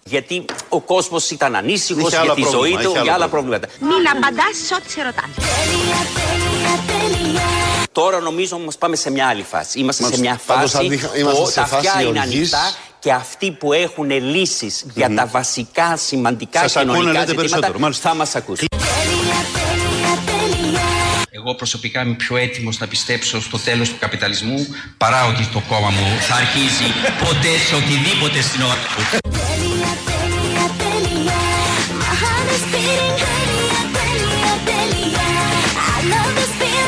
[0.04, 3.12] Γιατί ο κόσμος ήταν ανήσυχος Είχε για άλλα τη πρόβλημα, ζωή είχε του, άλλα για
[3.14, 3.68] άλλα προβλήματα.
[3.80, 5.32] Μην απαντάς σε ό,τι σε ρωτάνε.
[7.92, 9.78] Τώρα νομίζω μας πάμε σε μια άλλη φάση.
[9.78, 10.30] Είμαστε σε Μάλιστα.
[10.34, 12.34] μια Πάντως φάση αντίχα- είμαστε που σε τα φάση αυτιά είναι οργής.
[12.34, 17.60] ανοιχτά και αυτοί που έχουν λύσεις για τα βασικά σημαντικά Σας ακούνε, κοινωνικά λέτε ζητήματα
[17.60, 17.92] περισσότερο.
[17.92, 18.66] θα μας ακούσουν.
[21.30, 25.90] Εγώ προσωπικά είμαι πιο έτοιμος να πιστέψω στο τέλος του καπιταλισμού παρά ότι το κόμμα
[25.90, 26.92] μου θα αρχίζει
[27.24, 29.18] ποτέ σε οτιδήποτε στην ώρα του.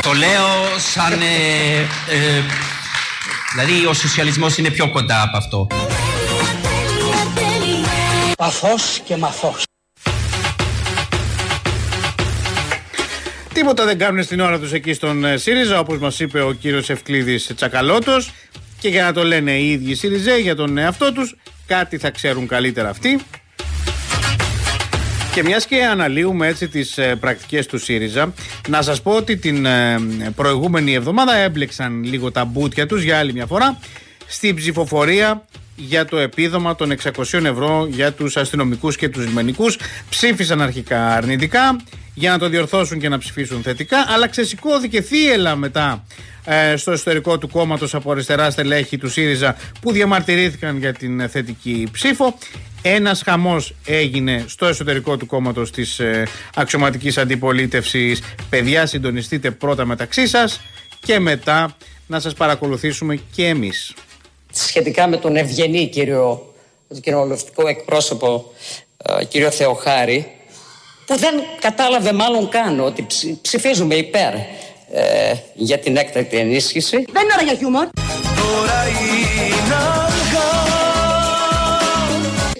[0.01, 1.21] Το λέω σαν...
[1.21, 1.77] ε,
[2.15, 2.43] ε,
[3.53, 5.67] δηλαδή ο σοσιαλισμός είναι πιο κοντά από αυτό.
[8.37, 9.63] Παθός και μαθός.
[13.53, 16.89] Τίποτα δεν κάνουν στην ώρα τους εκεί στον ε, ΣΥΡΙΖΑ, όπως μας είπε ο κύριος
[16.89, 18.31] Ευκλήδης Τσακαλώτος.
[18.79, 21.35] Και για να το λένε οι ίδιοι ΣΥΡΙΖΑΙ για τον εαυτό τους,
[21.67, 23.19] κάτι θα ξέρουν καλύτερα αυτοί.
[25.33, 28.33] Και μιας και αναλύουμε έτσι τις ε, πρακτικές του ΣΥΡΙΖΑ,
[28.67, 29.99] να σας πω ότι την ε,
[30.35, 33.79] προηγούμενη εβδομάδα έμπλεξαν λίγο τα μπούτια τους για άλλη μια φορά
[34.27, 39.77] στην ψηφοφορία για το επίδομα των 600 ευρώ για τους αστυνομικούς και τους λιμενικούς.
[40.09, 41.75] Ψήφισαν αρχικά αρνητικά
[42.13, 46.03] για να το διορθώσουν και να ψηφίσουν θετικά, αλλά ξεσηκώθηκε θύελα μετά
[46.45, 51.27] ε, στο εσωτερικό του κόμματος από αριστερά στελέχη του ΣΥΡΙΖΑ που διαμαρτυρήθηκαν για την ε,
[51.27, 52.37] θετική ψήφο.
[52.81, 58.21] Ένας χαμός έγινε στο εσωτερικό του κόμματος της ε, αξιωματικής αντιπολίτευσης.
[58.49, 60.61] Παιδιά συντονιστείτε πρώτα μεταξύ σας
[61.05, 63.93] και μετά να σας παρακολουθήσουμε και εμείς.
[64.53, 66.53] σχετικά με τον ευγενή κύριο,
[66.87, 68.51] τον κοινοβουλευτικό εκπρόσωπο
[69.19, 70.31] ε, κύριο Θεοχάρη
[71.05, 74.33] που δεν κατάλαβε μάλλον καν ότι ψη- ψηφίζουμε υπέρ
[74.93, 76.95] ε, για την έκτακτη ενίσχυση.
[77.11, 77.87] Δεν είναι ώρα για χιούμορ.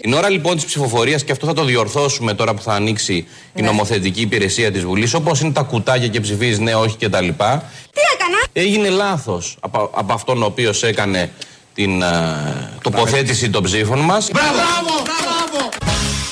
[0.02, 3.62] Την ώρα λοιπόν της ψηφοφορίας, και αυτό θα το διορθώσουμε τώρα που θα ανοίξει η
[3.62, 7.28] νομοθετική υπηρεσία της Βουλής, όπως είναι τα κουτάκια και ψηφίζεις ναι, όχι κτλ.
[7.28, 11.32] Τι έκανα; Έγινε λάθος από, από αυτόν ο οποίος έκανε
[11.74, 12.08] την ε,
[12.82, 14.30] τοποθέτηση των ψήφων μας.
[14.34, 15.70] Μπράβο, μπράβο.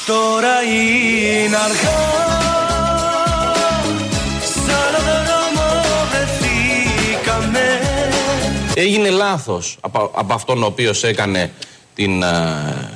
[0.06, 2.00] Τώρα είναι αργά
[4.42, 7.80] Σ' άλλο δρόμο βρεθήκαμε
[8.74, 11.52] Έγινε λάθος από, από αυτόν ο οποίος έκανε
[12.00, 12.28] την ε,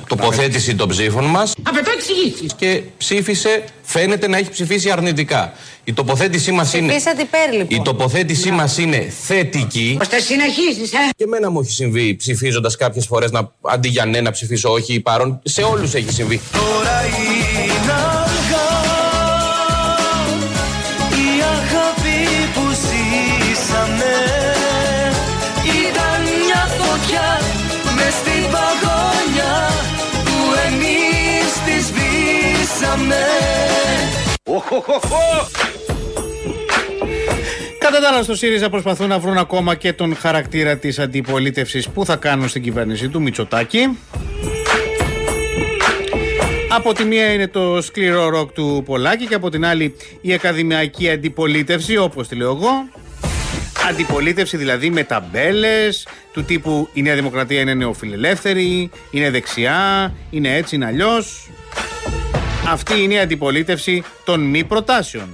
[0.08, 1.54] τοποθέτηση των ψήφων μας.
[1.62, 2.54] Απαιτώ εξηγήσεις.
[2.56, 5.52] Και ψήφισε, φαίνεται να έχει ψηφίσει αρνητικά.
[5.84, 6.86] Η τοποθέτησή μας είναι.
[6.86, 7.78] Ψηφίσατε υπέρ λοιπόν.
[7.78, 9.98] Η τοποθέτησή μας είναι θετική.
[10.00, 14.20] Ώστε συνεχίζεις, ε; Και εμένα μου έχει συμβεί ψηφίζοντας κάποιες φορές να αντί για ναι
[14.20, 15.40] να ψηφίσω όχι ή παρόν.
[15.44, 16.40] Σε όλους έχει συμβεί.
[16.52, 17.00] Τώρα
[32.94, 33.14] σβήσαμε
[37.78, 42.04] Κατά τα άλλα, στο ΣΥΡΙΖΑ προσπαθούν να βρουν ακόμα και τον χαρακτήρα της αντιπολίτευσης που
[42.04, 43.98] θα κάνουν στην κυβέρνηση του Μητσοτάκη.
[46.68, 51.10] Από τη μία είναι το σκληρό ροκ του Πολάκη και από την άλλη η ακαδημαϊκή
[51.10, 52.88] αντιπολίτευση, όπως τη λέω εγώ.
[53.88, 60.74] Αντιπολίτευση δηλαδή με ταμπέλες του τύπου η Νέα Δημοκρατία είναι νεοφιλελεύθερη, είναι δεξιά, είναι έτσι,
[60.74, 61.48] είναι αλλιώς.
[62.68, 65.28] Αυτή είναι η αντιπολίτευση των μη προτάσεων.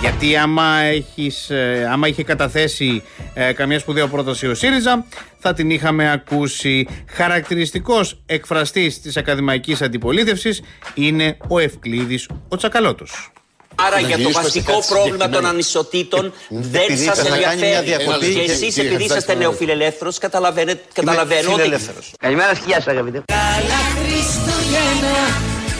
[0.00, 3.02] Γιατί άμα, έχεις, ε, άμα είχε καταθέσει
[3.34, 5.04] ε, καμία σπουδαία πρόταση ο ΣΥΡΙΖΑ,
[5.38, 6.86] θα την είχαμε ακούσει.
[7.12, 10.62] Χαρακτηριστικός εκφραστής της ακαδημαϊκής αντιπολίτευσης
[10.94, 13.32] είναι ο Ευκλήδης ο Τσακαλώτος.
[13.74, 15.48] Άρα Να για το γυρίσουμε σε βασικό κάτι πρόβλημα των συγκεκριμένο.
[15.48, 17.86] ανισοτήτων δεν επειδή σας θα κάνει μια ενδιαφέρει.
[17.86, 19.34] διακοπή Και και- εσείς, και επειδή είστε ευχαριστώ.
[19.34, 21.60] νεοφιλελεύθερος, καταλαβαίνω ότι.
[21.60, 22.12] φιλελεύθερος.
[22.18, 23.22] Καλημέρα σας, γεια σας αγαπητέ.
[23.26, 25.18] Καλά Χριστούγεννα,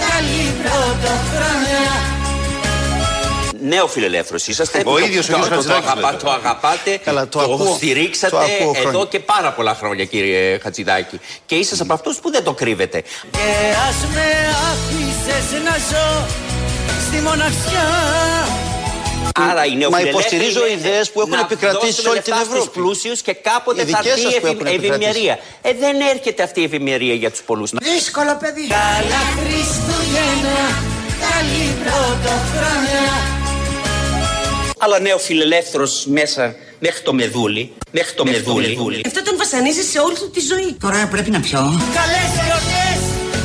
[0.09, 1.89] καλή πρωτοχρονιά.
[3.63, 4.83] Νεοφιλελεύθερο είσαστε.
[4.87, 6.25] Ο ίδιος ο το, ίδιος το, το, Χατζηδάκης αγαπά- λέτε.
[6.25, 7.75] το αγαπάτε, Καλά, το το ακούω.
[7.75, 8.89] στηρίξατε Το ακούω χρόνια.
[8.89, 11.21] εδώ και πάρα πολλά χρόνια, κύριε Χατζηδάκη.
[11.47, 13.01] Και είσαστε από αυτούς που δεν το κρύβετε.
[13.31, 13.49] Και
[13.89, 14.27] ας με
[14.71, 16.27] άφησες να ζω
[17.09, 17.87] στη μοναξιά.
[19.51, 22.45] Άρα οι νεοφιλελεύθεροι υποστηρίζω λένε ιδέες που έχουν να επικρατήσει δώσουμε σε όλη την λεφτά
[22.49, 22.79] στους Ευρώπη.
[22.79, 25.35] πλούσιους και κάποτε Οι θα δικές έρθει η σας που ευη- έχουν ευημερία.
[25.63, 27.71] Ε, δεν έρχεται αυτή η ευημερία για τους πολλούς.
[27.95, 28.65] Δύσκολο παιδί.
[28.79, 30.59] Καλά Χριστούγεννα,
[31.27, 33.09] καλή πρωτοχρονιά.
[34.79, 37.73] Αλλά νεοφιλελεύθερος μέσα μέχρι το μεδούλι.
[37.91, 39.01] Μέχρι το μεδούλι.
[39.07, 40.77] Αυτό τον βασανίζεις σε όλη του τη ζωή.
[40.81, 41.61] Τώρα πρέπει να πιω.
[42.01, 43.01] Καλές γιορτές,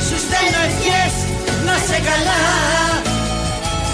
[0.08, 1.12] σου στέλνω ευχές,
[1.66, 2.40] να σε καλά.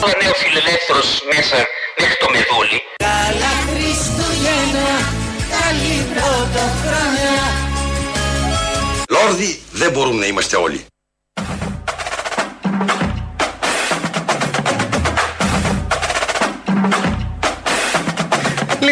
[0.05, 1.57] Αλλά νεοφιλελεύθερος μέσα
[1.99, 2.79] μέχρι το μεδούλι.
[2.97, 4.91] Καλά Χριστούγεννα,
[5.55, 7.41] καλή πρωτοχρονιά.
[9.09, 10.85] Λόρδι δεν μπορούμε να είμαστε όλοι.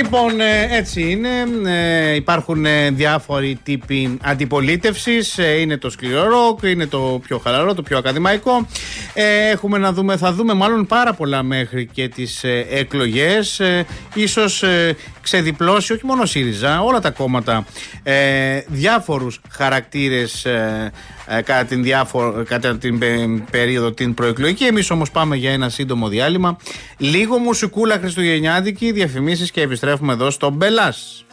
[0.03, 1.29] Λοιπόν, ε, έτσι είναι.
[1.67, 5.39] Ε, υπάρχουν ε, διάφοροι τύποι αντιπολίτευσης.
[5.61, 8.67] Είναι το σκληρό ροκ, είναι το πιο χαλαρό, το πιο ακαδημαϊκό.
[9.15, 13.61] Ε, έχουμε να δούμε, θα δούμε μάλλον πάρα πολλά μέχρι και τις ε, εκλογές.
[13.61, 17.65] Ε, ίσως ε, ξεδιπλώσει όχι μόνο ΣΥΡΙΖΑ, όλα τα κόμματα
[18.03, 20.91] ε, διάφορους χαρακτήρες ε, ε,
[21.35, 24.65] κατά, την διάφο- κατά την πε- περίοδο την προεκλογική.
[24.65, 26.57] Εμείς όμως πάμε για ένα σύντομο διάλειμμα.
[26.99, 31.25] Λίγο μουσικούλα χριστουγεννιάτικη, διαφημίσεις και επιστρέφουμε εδώ στο Μπελάς.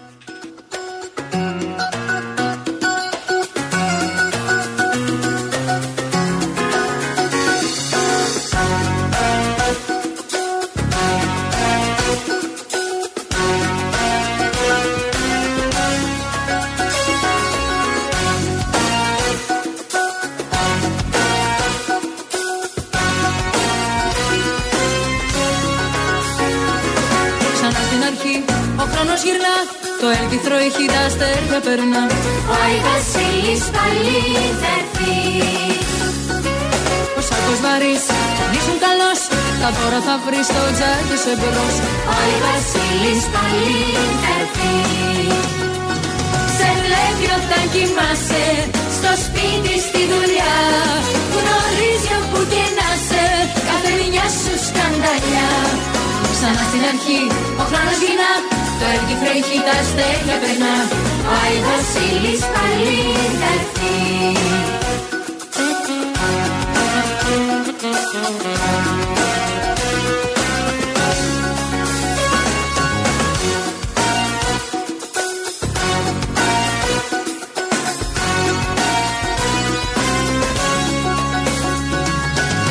[29.23, 29.55] Γυρνά
[30.01, 32.03] Το έλκυθρο έχει τα αστέρια περνά
[32.51, 34.19] Ο Άι Βασίλης πάλι
[34.61, 35.15] θα έρθει.
[37.17, 38.05] Ο σάκος βαρύς
[38.43, 39.19] αν ήσουν καλός
[39.61, 41.75] Τα δώρα θα βρει στο τζάκι σου εμπρός
[42.11, 43.77] Ο Άι Βασίλης πάλι
[44.21, 44.75] θα έρθει.
[46.57, 48.45] Σε βλέπει όταν κοιμάσαι
[48.97, 50.55] στο σπίτι στη δουλειά
[51.35, 53.23] Γνωρίζει όπου και να σε
[53.67, 55.49] κάθε μια σου σκανταλιά
[56.33, 57.21] Ξανά στην αρχή
[57.61, 58.31] ο χρόνος γυρνά
[58.79, 60.75] Το έλκυθρο έχει τα αστέρια περνά.
[61.27, 62.97] Ο Άι Βασίλης πάλι
[63.39, 63.95] θα έρθει.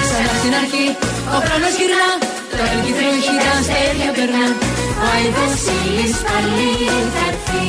[0.03, 0.87] Ξανά στην αρχή
[1.35, 2.09] ο χρόνος γυρνά.
[2.51, 4.47] Το έλκυθρο έχει τα αστέρια περνά
[5.03, 6.71] Ο Άι Βασίλης πάλι
[7.15, 7.67] θα έρθει.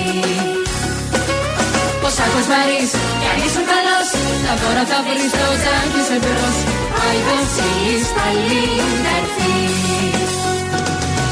[2.05, 4.09] Ο σάκος βαρύς κι αν ήσουν καλός
[4.45, 6.57] Τα δώρα θα βρεις στο τζάκι σου εμπρός
[6.95, 8.61] Ο Άι Βασίλης πάλι
[9.03, 9.55] θα έρθει.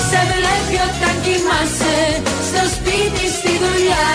[0.10, 1.98] Σε βλέπει όταν κοιμάσαι
[2.50, 4.08] στο σπίτι στη δουλειά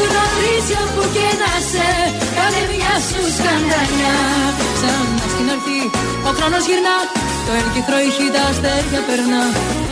[0.00, 1.88] Γνωρίζει όπου και να σε
[2.36, 4.37] κάθε μια σου σκανταλιά Ξανά στην αρχή
[6.28, 6.96] ο χρόνος γυρνά
[7.46, 9.42] Το έλκυθρο έχει τα αστέρια περνά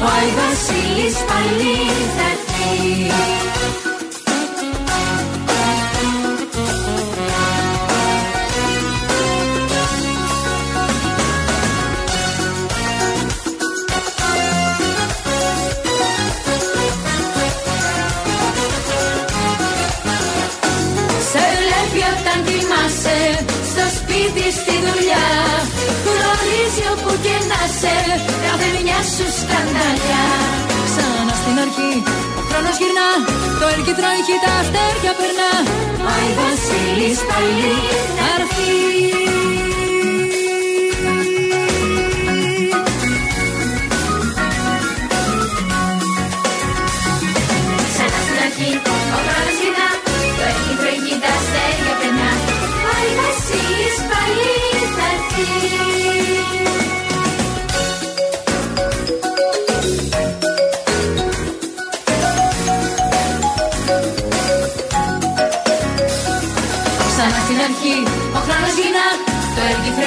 [0.04, 1.74] Ο Άι Βασίλης πάλι
[2.16, 2.66] θα έρθει.
[21.30, 23.18] Σε βλέπει όταν κοιμάσαι
[23.70, 25.45] στο σπίτι στη δουλειά
[26.76, 27.94] Γνωρίζει όπου και να σε
[28.44, 30.26] κάθε μια σου σκανταλιά
[30.86, 31.92] Ξανά στην αρχή
[32.38, 33.10] ο χρόνος γυρνά
[33.60, 35.52] Το έλκυθρο έχει τα αστέρια περνά
[36.04, 37.72] Ο Άι Βασίλης πάλι
[38.16, 39.45] θα έρθεις.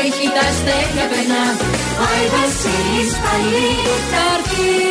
[0.10, 1.46] Έργι τρέχει, τα αστέρια περνά
[2.00, 3.66] Ο Βασίλης πάλι
[4.12, 4.88] θα έρθει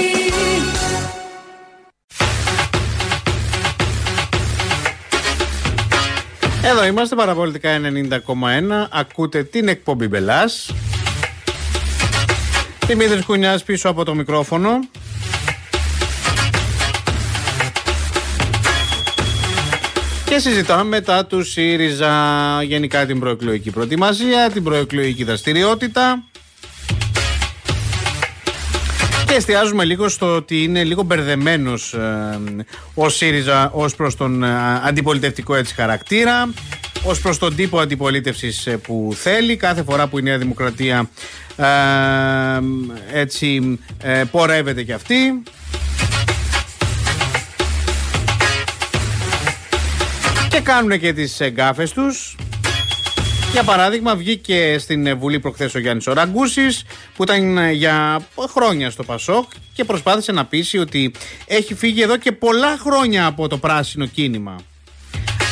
[6.62, 8.88] Εδώ είμαστε παραπολιτικά 90,1.
[8.90, 10.70] Ακούτε την εκπομπή Μπελάς.
[12.86, 14.70] Δημήτρης Κουνιάς πίσω από το μικρόφωνο.
[20.38, 22.12] Και συζητάμε μετά του ΣΥΡΙΖΑ
[22.62, 26.22] γενικά την προεκλογική προετοιμασία, την προεκλογική δραστηριότητα.
[29.26, 31.94] Και εστιάζουμε λίγο στο ότι είναι λίγο μπερδεμένος
[32.94, 36.48] ο ΣΥΡΙΖΑ ως προς τον ε, αντιπολιτευτικό έτσι χαρακτήρα,
[37.04, 39.56] ως προς τον τύπο αντιπολίτευσης που θέλει.
[39.56, 41.10] Κάθε φορά που η Νέα Δημοκρατία
[41.56, 41.66] ε,
[43.20, 45.42] έτσι ε, πορεύεται κι αυτή.
[50.68, 52.36] Κάνουν και τις εγκάφες τους
[53.52, 56.84] για παράδειγμα, βγήκε στην Βουλή προχθές ο Γιάννης Οραγκούσης,
[57.16, 61.12] που ήταν για χρόνια στο Πασόκ και προσπάθησε να πείσει ότι
[61.46, 64.56] έχει φύγει εδώ και πολλά χρόνια από το πράσινο κίνημα.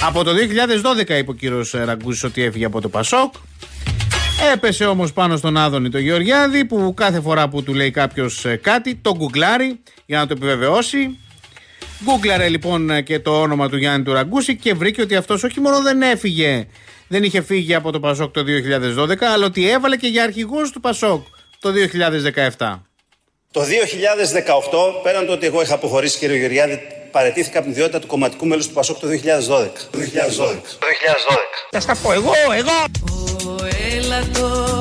[0.06, 3.34] Από το 2012 είπε ο κύριος Ραγκούση ότι έφυγε από το Πασόκ.
[4.52, 8.94] Έπεσε όμως πάνω στον Άδωνη το Γεωργιάδη που κάθε φορά που του λέει κάποιος κάτι
[8.94, 11.18] το γκουγκλάρει για να το επιβεβαιώσει.
[12.05, 15.82] Γκούγκλαρε λοιπόν και το όνομα του Γιάννη του Ραγκούση και βρήκε ότι αυτός όχι μόνο
[15.82, 16.66] δεν έφυγε,
[17.09, 18.44] δεν είχε φύγει από το Πασόκ το
[19.09, 21.26] 2012, αλλά ότι έβαλε και για αρχηγός του Πασόκ
[21.59, 21.70] το
[22.59, 22.80] 2017.
[23.51, 23.66] Το 2018,
[25.03, 26.80] πέραν το ότι εγώ είχα αποχωρήσει κύριε Γεωργιάδη,
[27.11, 29.11] παρετήθηκα από την ιδιότητα του κομματικού μέλους του Πασόκ το 2012.
[29.90, 30.03] Το 2012.
[30.78, 31.36] Το 2012.
[31.70, 32.84] Θα στα πω εγώ, εγώ.
[33.92, 34.75] Έλατο, ο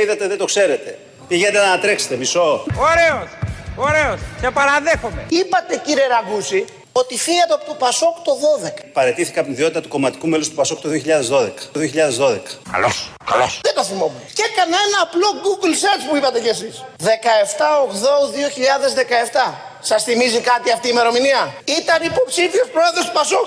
[0.00, 0.98] είδατε, δεν το ξέρετε.
[1.28, 2.64] Πηγαίνετε να τρέξετε, μισό.
[2.90, 3.28] Ωραίος,
[3.76, 5.24] ωραίος, σε παραδέχομαι.
[5.28, 8.84] Είπατε κύριε Ραγκούση ότι φύγατε από το Πασόκ το 12.
[8.92, 11.68] Παρετήθηκα από την ιδιότητα του κομματικού μέλους του Πασόκ το 2012.
[11.72, 12.58] Το 2012.
[12.72, 13.60] Καλώς, καλώς.
[13.62, 14.20] Δεν το θυμόμουν.
[14.32, 16.84] Και έκανα ένα απλό Google search που είπατε κι εσείς.
[16.98, 19.54] 17-8-2017.
[19.80, 23.46] Σας θυμίζει κάτι αυτή η ημερομηνία; Ήταν υποψήφιος πρόεδρος του Πασόκ.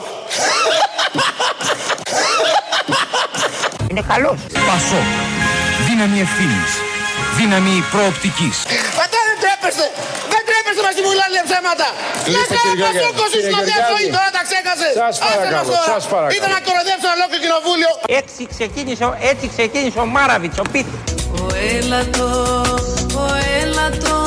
[3.90, 4.40] Είναι καλός.
[4.54, 5.06] Πασόκ.
[5.94, 6.72] Δύναμη ευθύνης.
[7.40, 8.56] Δύναμη προοπτικής.
[9.00, 9.86] Πατά δεν τρέπεστε.
[10.34, 11.88] Δεν τρέπεστε μας τη μιλάνε ψέματα.
[12.26, 13.00] Δεν Είστε, κάνω κύριε Γεωργιάδη.
[13.00, 13.88] Πασόκος Κύριε ήσουν μια ζωή.
[13.90, 14.16] Γεωργιάδη.
[14.18, 14.94] Τώρα τα ξέχασες.
[15.02, 15.88] Σας Άσε μας παρακαλώ, τώρα.
[15.92, 16.36] σας παρακαλώ.
[16.40, 17.92] Ήταν να κοροϊδέψω ένα ολόκληρο κοινοβούλιο.
[18.22, 20.96] Έτσι ξεκίνησε, ο- έτσι ξεκίνησε ο Μάραβιτς, ο Πίτη.
[21.44, 21.46] Ο
[21.78, 22.84] έλατος,
[23.24, 23.26] ο
[23.62, 24.23] έλατος,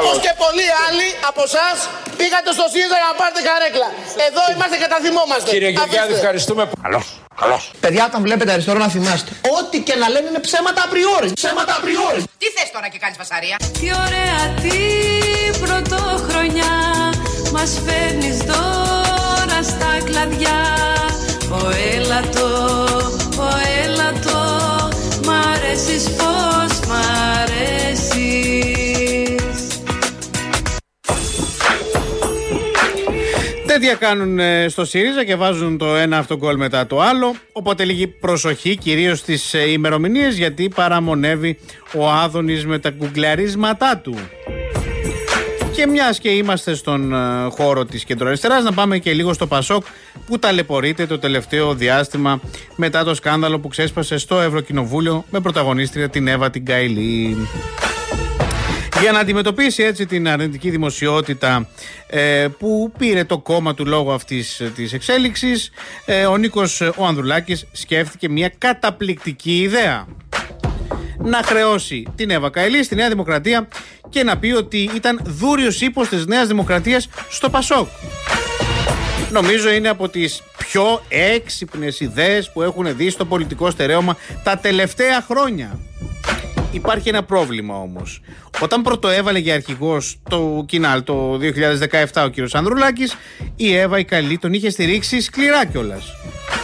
[0.00, 1.76] Όπως και πολλοί άλλοι από εσάς
[2.20, 3.88] πήγατε στο ΣΥΡΙΖΑ για να πάρετε καρέκλα.
[4.28, 5.48] Εδώ είμαστε και τα θυμόμαστε.
[5.54, 6.20] Κύριε Γεωργιάδη, Αφήστε.
[6.22, 6.62] ευχαριστούμε.
[6.86, 7.06] Καλώς,
[7.42, 7.62] καλώς.
[7.84, 9.30] Παιδιά, όταν βλέπετε αριστερό να θυμάστε.
[9.58, 11.28] Ό,τι και να λένε είναι ψέματα απριόρι.
[11.42, 12.20] Ψέματα απριόρι.
[12.42, 16.72] Τι θες τώρα και κάνεις φασαρία; Τι ωραία την πρωτοχρονιά
[17.54, 17.95] Μας φέρνεις
[33.86, 37.34] Τέτοια κάνουν ε, στο ΣΥΡΙΖΑ και βάζουν το ένα αυτογκόλ μετά το άλλο.
[37.52, 41.58] Οπότε λίγη προσοχή κυρίως στις ημερομηνίες γιατί παραμονεύει
[41.94, 44.14] ο Άδωνης με τα κουγκλαρίσματά του.
[45.72, 49.84] Και μιας και είμαστε στον ε, χώρο της κεντροαριστεράς, να πάμε και λίγο στο Πασόκ
[50.26, 52.40] που ταλαιπωρείται το τελευταίο διάστημα
[52.76, 57.36] μετά το σκάνδαλο που ξέσπασε στο Ευρωκοινοβούλιο με πρωταγωνίστρια την Εύα την Καηλή.
[59.00, 61.68] Για να αντιμετωπίσει έτσι την αρνητική δημοσιότητα
[62.06, 65.70] ε, που πήρε το κόμμα του λόγω αυτής ε, της εξέλιξης,
[66.04, 70.06] ε, ο Νίκος ε, ο Ανδρουλάκης σκέφτηκε μια καταπληκτική ιδέα.
[71.18, 73.68] Να χρεώσει την Εύα Καηλή στη Νέα Δημοκρατία
[74.08, 77.88] και να πει ότι ήταν δούριος ύπος της Νέας Δημοκρατίας στο Πασόκ.
[79.30, 85.20] Νομίζω είναι από τις πιο έξυπνες ιδέες που έχουν δει στο πολιτικό στερέωμα τα τελευταία
[85.20, 85.78] χρόνια.
[86.72, 88.20] Υπάρχει ένα πρόβλημα όμως.
[88.60, 91.38] Όταν πρωτοέβαλε για αρχηγός το Κινάλ το
[92.12, 93.16] 2017 ο κύριος Ανδρουλάκης,
[93.56, 96.04] η Εύα η Καλή τον είχε στηρίξει σκληρά κιόλας.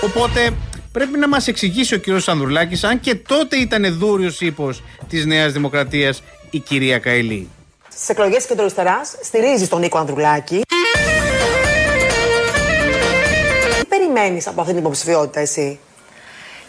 [0.05, 0.50] Οπότε
[0.92, 5.53] πρέπει να μας εξηγήσει ο κύριος Ανδρουλάκης αν και τότε ήταν δούριος ύπος της Νέας
[5.53, 7.48] Δημοκρατίας η κυρία Καηλή.
[7.88, 10.61] Στις εκλογές της κεντροαριστερά στηρίζεις τον Νίκο Ανδρουλάκη.
[13.78, 15.78] Τι περιμένεις από αυτή την υποψηφιότητα, εσύ;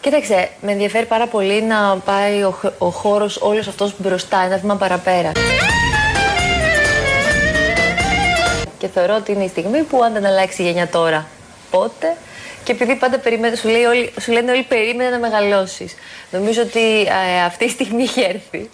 [0.04, 4.76] Κοίταξε, με ενδιαφέρει πάρα πολύ να πάει ο, ο χώρος όλος αυτός μπροστά, ένα βήμα
[4.76, 5.32] παραπέρα.
[8.78, 11.26] Και θεωρώ ότι είναι η στιγμή που αν δεν αλλάξει η γενιά τώρα,
[11.70, 12.16] πότε;
[12.64, 15.94] Και επειδή πάντα περίμενε, σου, λέει όλοι, σου λένε όλοι περίμενα να μεγαλώσεις.
[16.30, 18.70] Νομίζω ότι ε, αυτή η στιγμή έχει έρθει.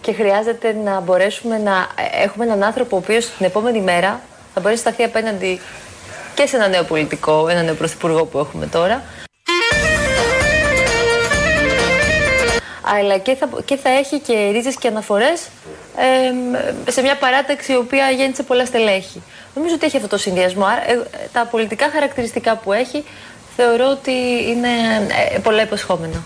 [0.00, 4.20] Και χρειάζεται να μπορέσουμε να ε, έχουμε έναν άνθρωπο ο οποίος την επόμενη μέρα
[4.54, 5.60] θα μπορέσει να σταθεί απέναντι
[6.34, 9.02] και σε ένα νέο πολιτικό, ένα νέο πρωθυπουργό που έχουμε τώρα.
[12.98, 15.48] Αλλά και θα, και θα έχει και ρίζες και αναφορές
[16.86, 19.22] ε, σε μια παράταξη η οποία γέννησε πολλά στελέχη.
[19.54, 20.64] Νομίζω ότι έχει αυτό το συνδυασμό.
[20.64, 21.02] Άρα, ε,
[21.32, 23.04] τα πολιτικά χαρακτηριστικά που έχει
[23.56, 24.12] θεωρώ ότι
[24.48, 24.68] είναι
[25.34, 26.24] ε, πολλά υποσχόμενα.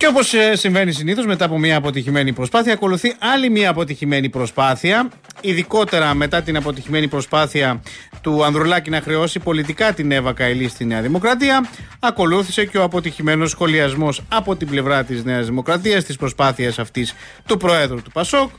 [0.00, 5.08] Και όπως συμβαίνει συνήθως, μετά από μια αποτυχημένη προσπάθεια, ακολουθεί άλλη μια αποτυχημένη προσπάθεια.
[5.40, 7.82] Ειδικότερα μετά την αποτυχημένη προσπάθεια
[8.20, 11.68] του Ανδρουλάκη να χρεώσει πολιτικά την Εύα Καηλή στη Νέα Δημοκρατία,
[12.00, 17.14] ακολούθησε και ο αποτυχημένος σχολιασμός από την πλευρά της Νέας Δημοκρατίας της προσπάθειας αυτής
[17.46, 18.50] του Προέδρου του Πασόκ.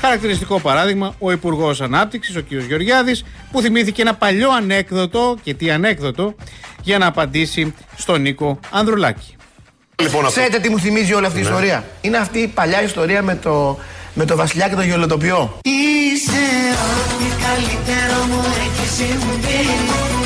[0.00, 2.52] Χαρακτηριστικό παράδειγμα, ο Υπουργός Ανάπτυξης, ο κ.
[2.52, 6.34] Γεωργιάδης, που θυμήθηκε ένα παλιό ανέκδοτο, και τι ανέκδοτο,
[6.82, 9.35] για να απαντήσει στον Νίκο Ανδρουλάκη.
[10.02, 11.48] Λοιπόν, Ξέρετε τι μου θυμίζει όλη αυτή η Ναι.
[11.48, 13.78] ιστορία; Είναι αυτή η παλιά ιστορία με το,
[14.14, 15.58] με το βασιλιά και το γελοτοποιό.
[15.64, 16.42] Είσαι
[16.72, 19.66] ό,τι καλύτερο μου έχει συμβεί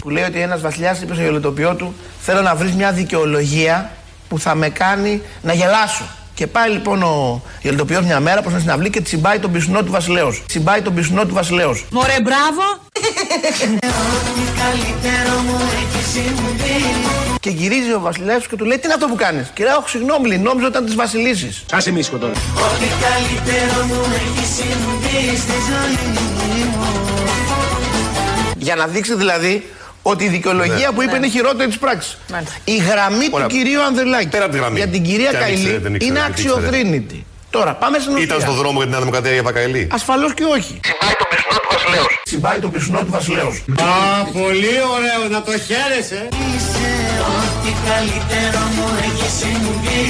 [0.03, 3.91] Που λέει ότι ένας βασιλιάς είπε στο γελοτοποιό του: Θέλω να βρεις μια δικαιολογία
[4.29, 6.05] που θα με κάνει να γελάσω.
[6.41, 9.91] Και πάει λοιπόν ο γελοτοποιό μια μέρα προς να συναυλή και τσιμπάει τον πισουνό του
[9.91, 10.43] βασιλέως.
[10.47, 11.87] Τσιμπάει τον πισουνό του βασιλέως.
[11.91, 12.63] Μωρέ μπράβο
[14.17, 16.85] Ό,τι καλύτερο μου έχει συμβεί
[17.41, 19.89] Και γυρίζει ο βασιλέας και του λέει: Τι είναι αυτό που κάνεις; Και λέει: Όχι,
[19.89, 21.65] συγγνώμη, νόμιζα ότι ήταν της Βασιλίσης.
[21.73, 22.33] Άσε μίσχο τώρα.
[22.33, 26.87] Ό,τι καλύτερο μου έχει συμβεί στη ζωή μου
[28.57, 29.71] Για να δείξει δηλαδή
[30.03, 30.95] ότι η δικαιολογία Ναι.
[30.95, 31.17] που είπε Ναι.
[31.19, 32.19] είναι χειρότερη της πράξης.
[32.65, 33.47] Η γραμμή Ωραία.
[33.47, 34.77] του κυρίου Ανδρελάκη Πέρα από τη γραμμή.
[34.79, 36.51] για την κυρία Και αν Καηλή ήξερε, δεν ήξερε, είναι δεν ήξερε.
[36.55, 37.19] αξιοθρύνητη.
[37.51, 38.25] Τώρα πάμε στην ουσία.
[38.25, 39.89] Ήταν στο δρόμο για την Νέα Δημοκρατία για Βακαηλή.
[39.93, 40.75] Ασφαλώς και όχι.
[40.85, 42.09] Τσιμπάει το πισουνό του βασιλέως.
[42.29, 43.55] Τσιμπάει το πισουνό του βασιλέως.
[43.91, 46.21] Α, πολύ ωραίο να το χαίρεσαι
[46.51, 46.89] Είσαι
[47.39, 50.03] ό,τι καλύτερο μου έχει συμβεί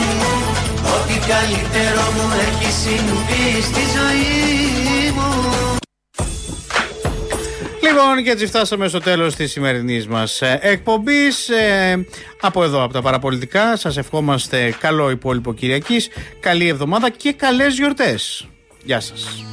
[0.96, 4.34] Ό,τι καλύτερο μου έχει συμβεί στη ζωή
[4.84, 4.89] μου
[7.82, 11.48] Λοιπόν, και έτσι φτάσαμε στο τέλος της σημερινής μας ε, εκπομπής.
[11.48, 12.06] Ε,
[12.40, 16.08] από εδώ, από τα παραπολιτικά, σας ευχόμαστε καλό υπόλοιπο Κυριακής,
[16.40, 18.48] καλή εβδομάδα και καλές γιορτές.
[18.84, 19.44] Γεια σας.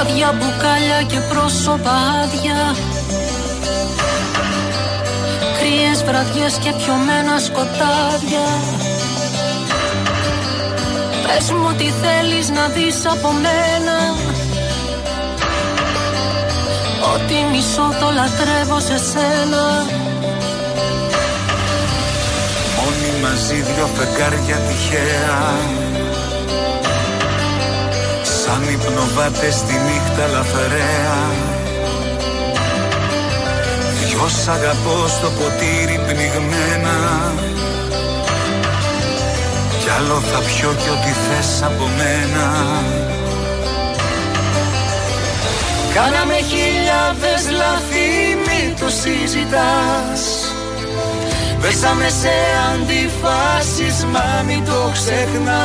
[0.00, 2.91] Άδεια μπουκάλια και πρόσωπα άδεια
[5.74, 8.46] Κρύες βραδιές και πιωμένα σκοτάδια.
[11.26, 13.96] Πες μου τι θέλεις να δεις από μένα.
[17.14, 19.64] Ότι μισώ το λατρεύω σε σένα.
[22.76, 25.40] Μόνοι μαζί δυο φεγγάρια τυχαία.
[28.22, 31.51] Σαν υπνοβάτες στη νύχτα λαθρέα
[34.24, 36.96] Δυο σ' αγαπώ στο ποτήρι πνιγμένα.
[39.80, 42.46] Κι άλλο θα πιω κι ό,τι θες από μένα.
[45.94, 48.08] Κάναμε χιλιάδες λάθη,
[48.44, 50.22] μη το συζητάς.
[51.60, 52.34] Πέσαμε σε
[52.72, 55.56] αντιφάσεις, μα μην το ξεχνάς.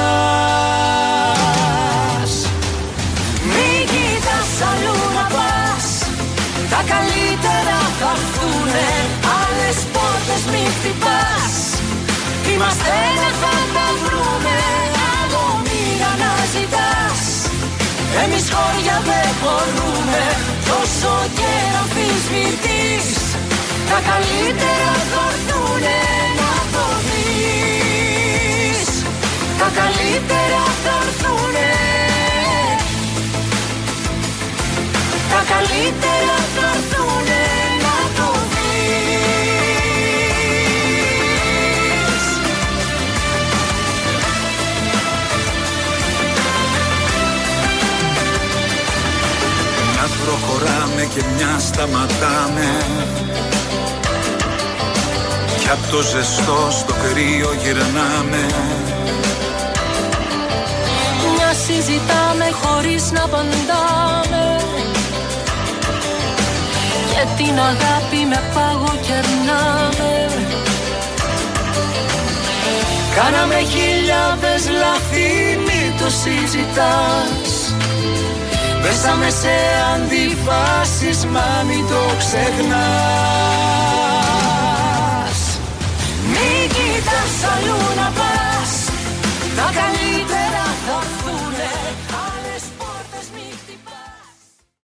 [3.51, 5.86] Μη κοιτάς αλλού να πας.
[6.70, 8.37] Τα καλύτερα θα
[8.78, 9.07] έρθουνε
[9.39, 11.55] Άλλες πόρτες μη χτυπάς.
[12.51, 14.57] Είμαστε ένα θα τα βρούμε.
[15.21, 17.21] Από μοίρα να ζητάς.
[18.21, 20.23] Εμείς χώρια δεν μπορούμε.
[20.69, 23.07] Τόσο και να αμφισβητείς.
[23.89, 25.99] Τα καλύτερα θα έρθουνε
[26.39, 28.89] να το δεις.
[29.59, 31.69] Τα καλύτερα θα έρθουνε.
[35.32, 36.97] Τα καλύτερα θα έρθουνε
[50.28, 52.69] προχωράμε και μια σταματάμε.
[55.59, 58.43] Κι απ' το ζεστό στο κρύο γυρνάμε.
[61.34, 64.45] Μια συζητάμε χωρίς να απαντάμε.
[67.11, 70.11] Και την αγάπη με πάγο κερνάμε.
[73.15, 77.57] Κάναμε χιλιάδες λάθη, μη το συζητάς
[78.88, 79.56] Πέσαμε σε
[79.94, 82.80] αντιφάσεις μα μην το ξεχνάς.
[86.32, 88.72] Μην κοιτάς αλλού να πας.
[89.56, 90.37] Τα καλύτερα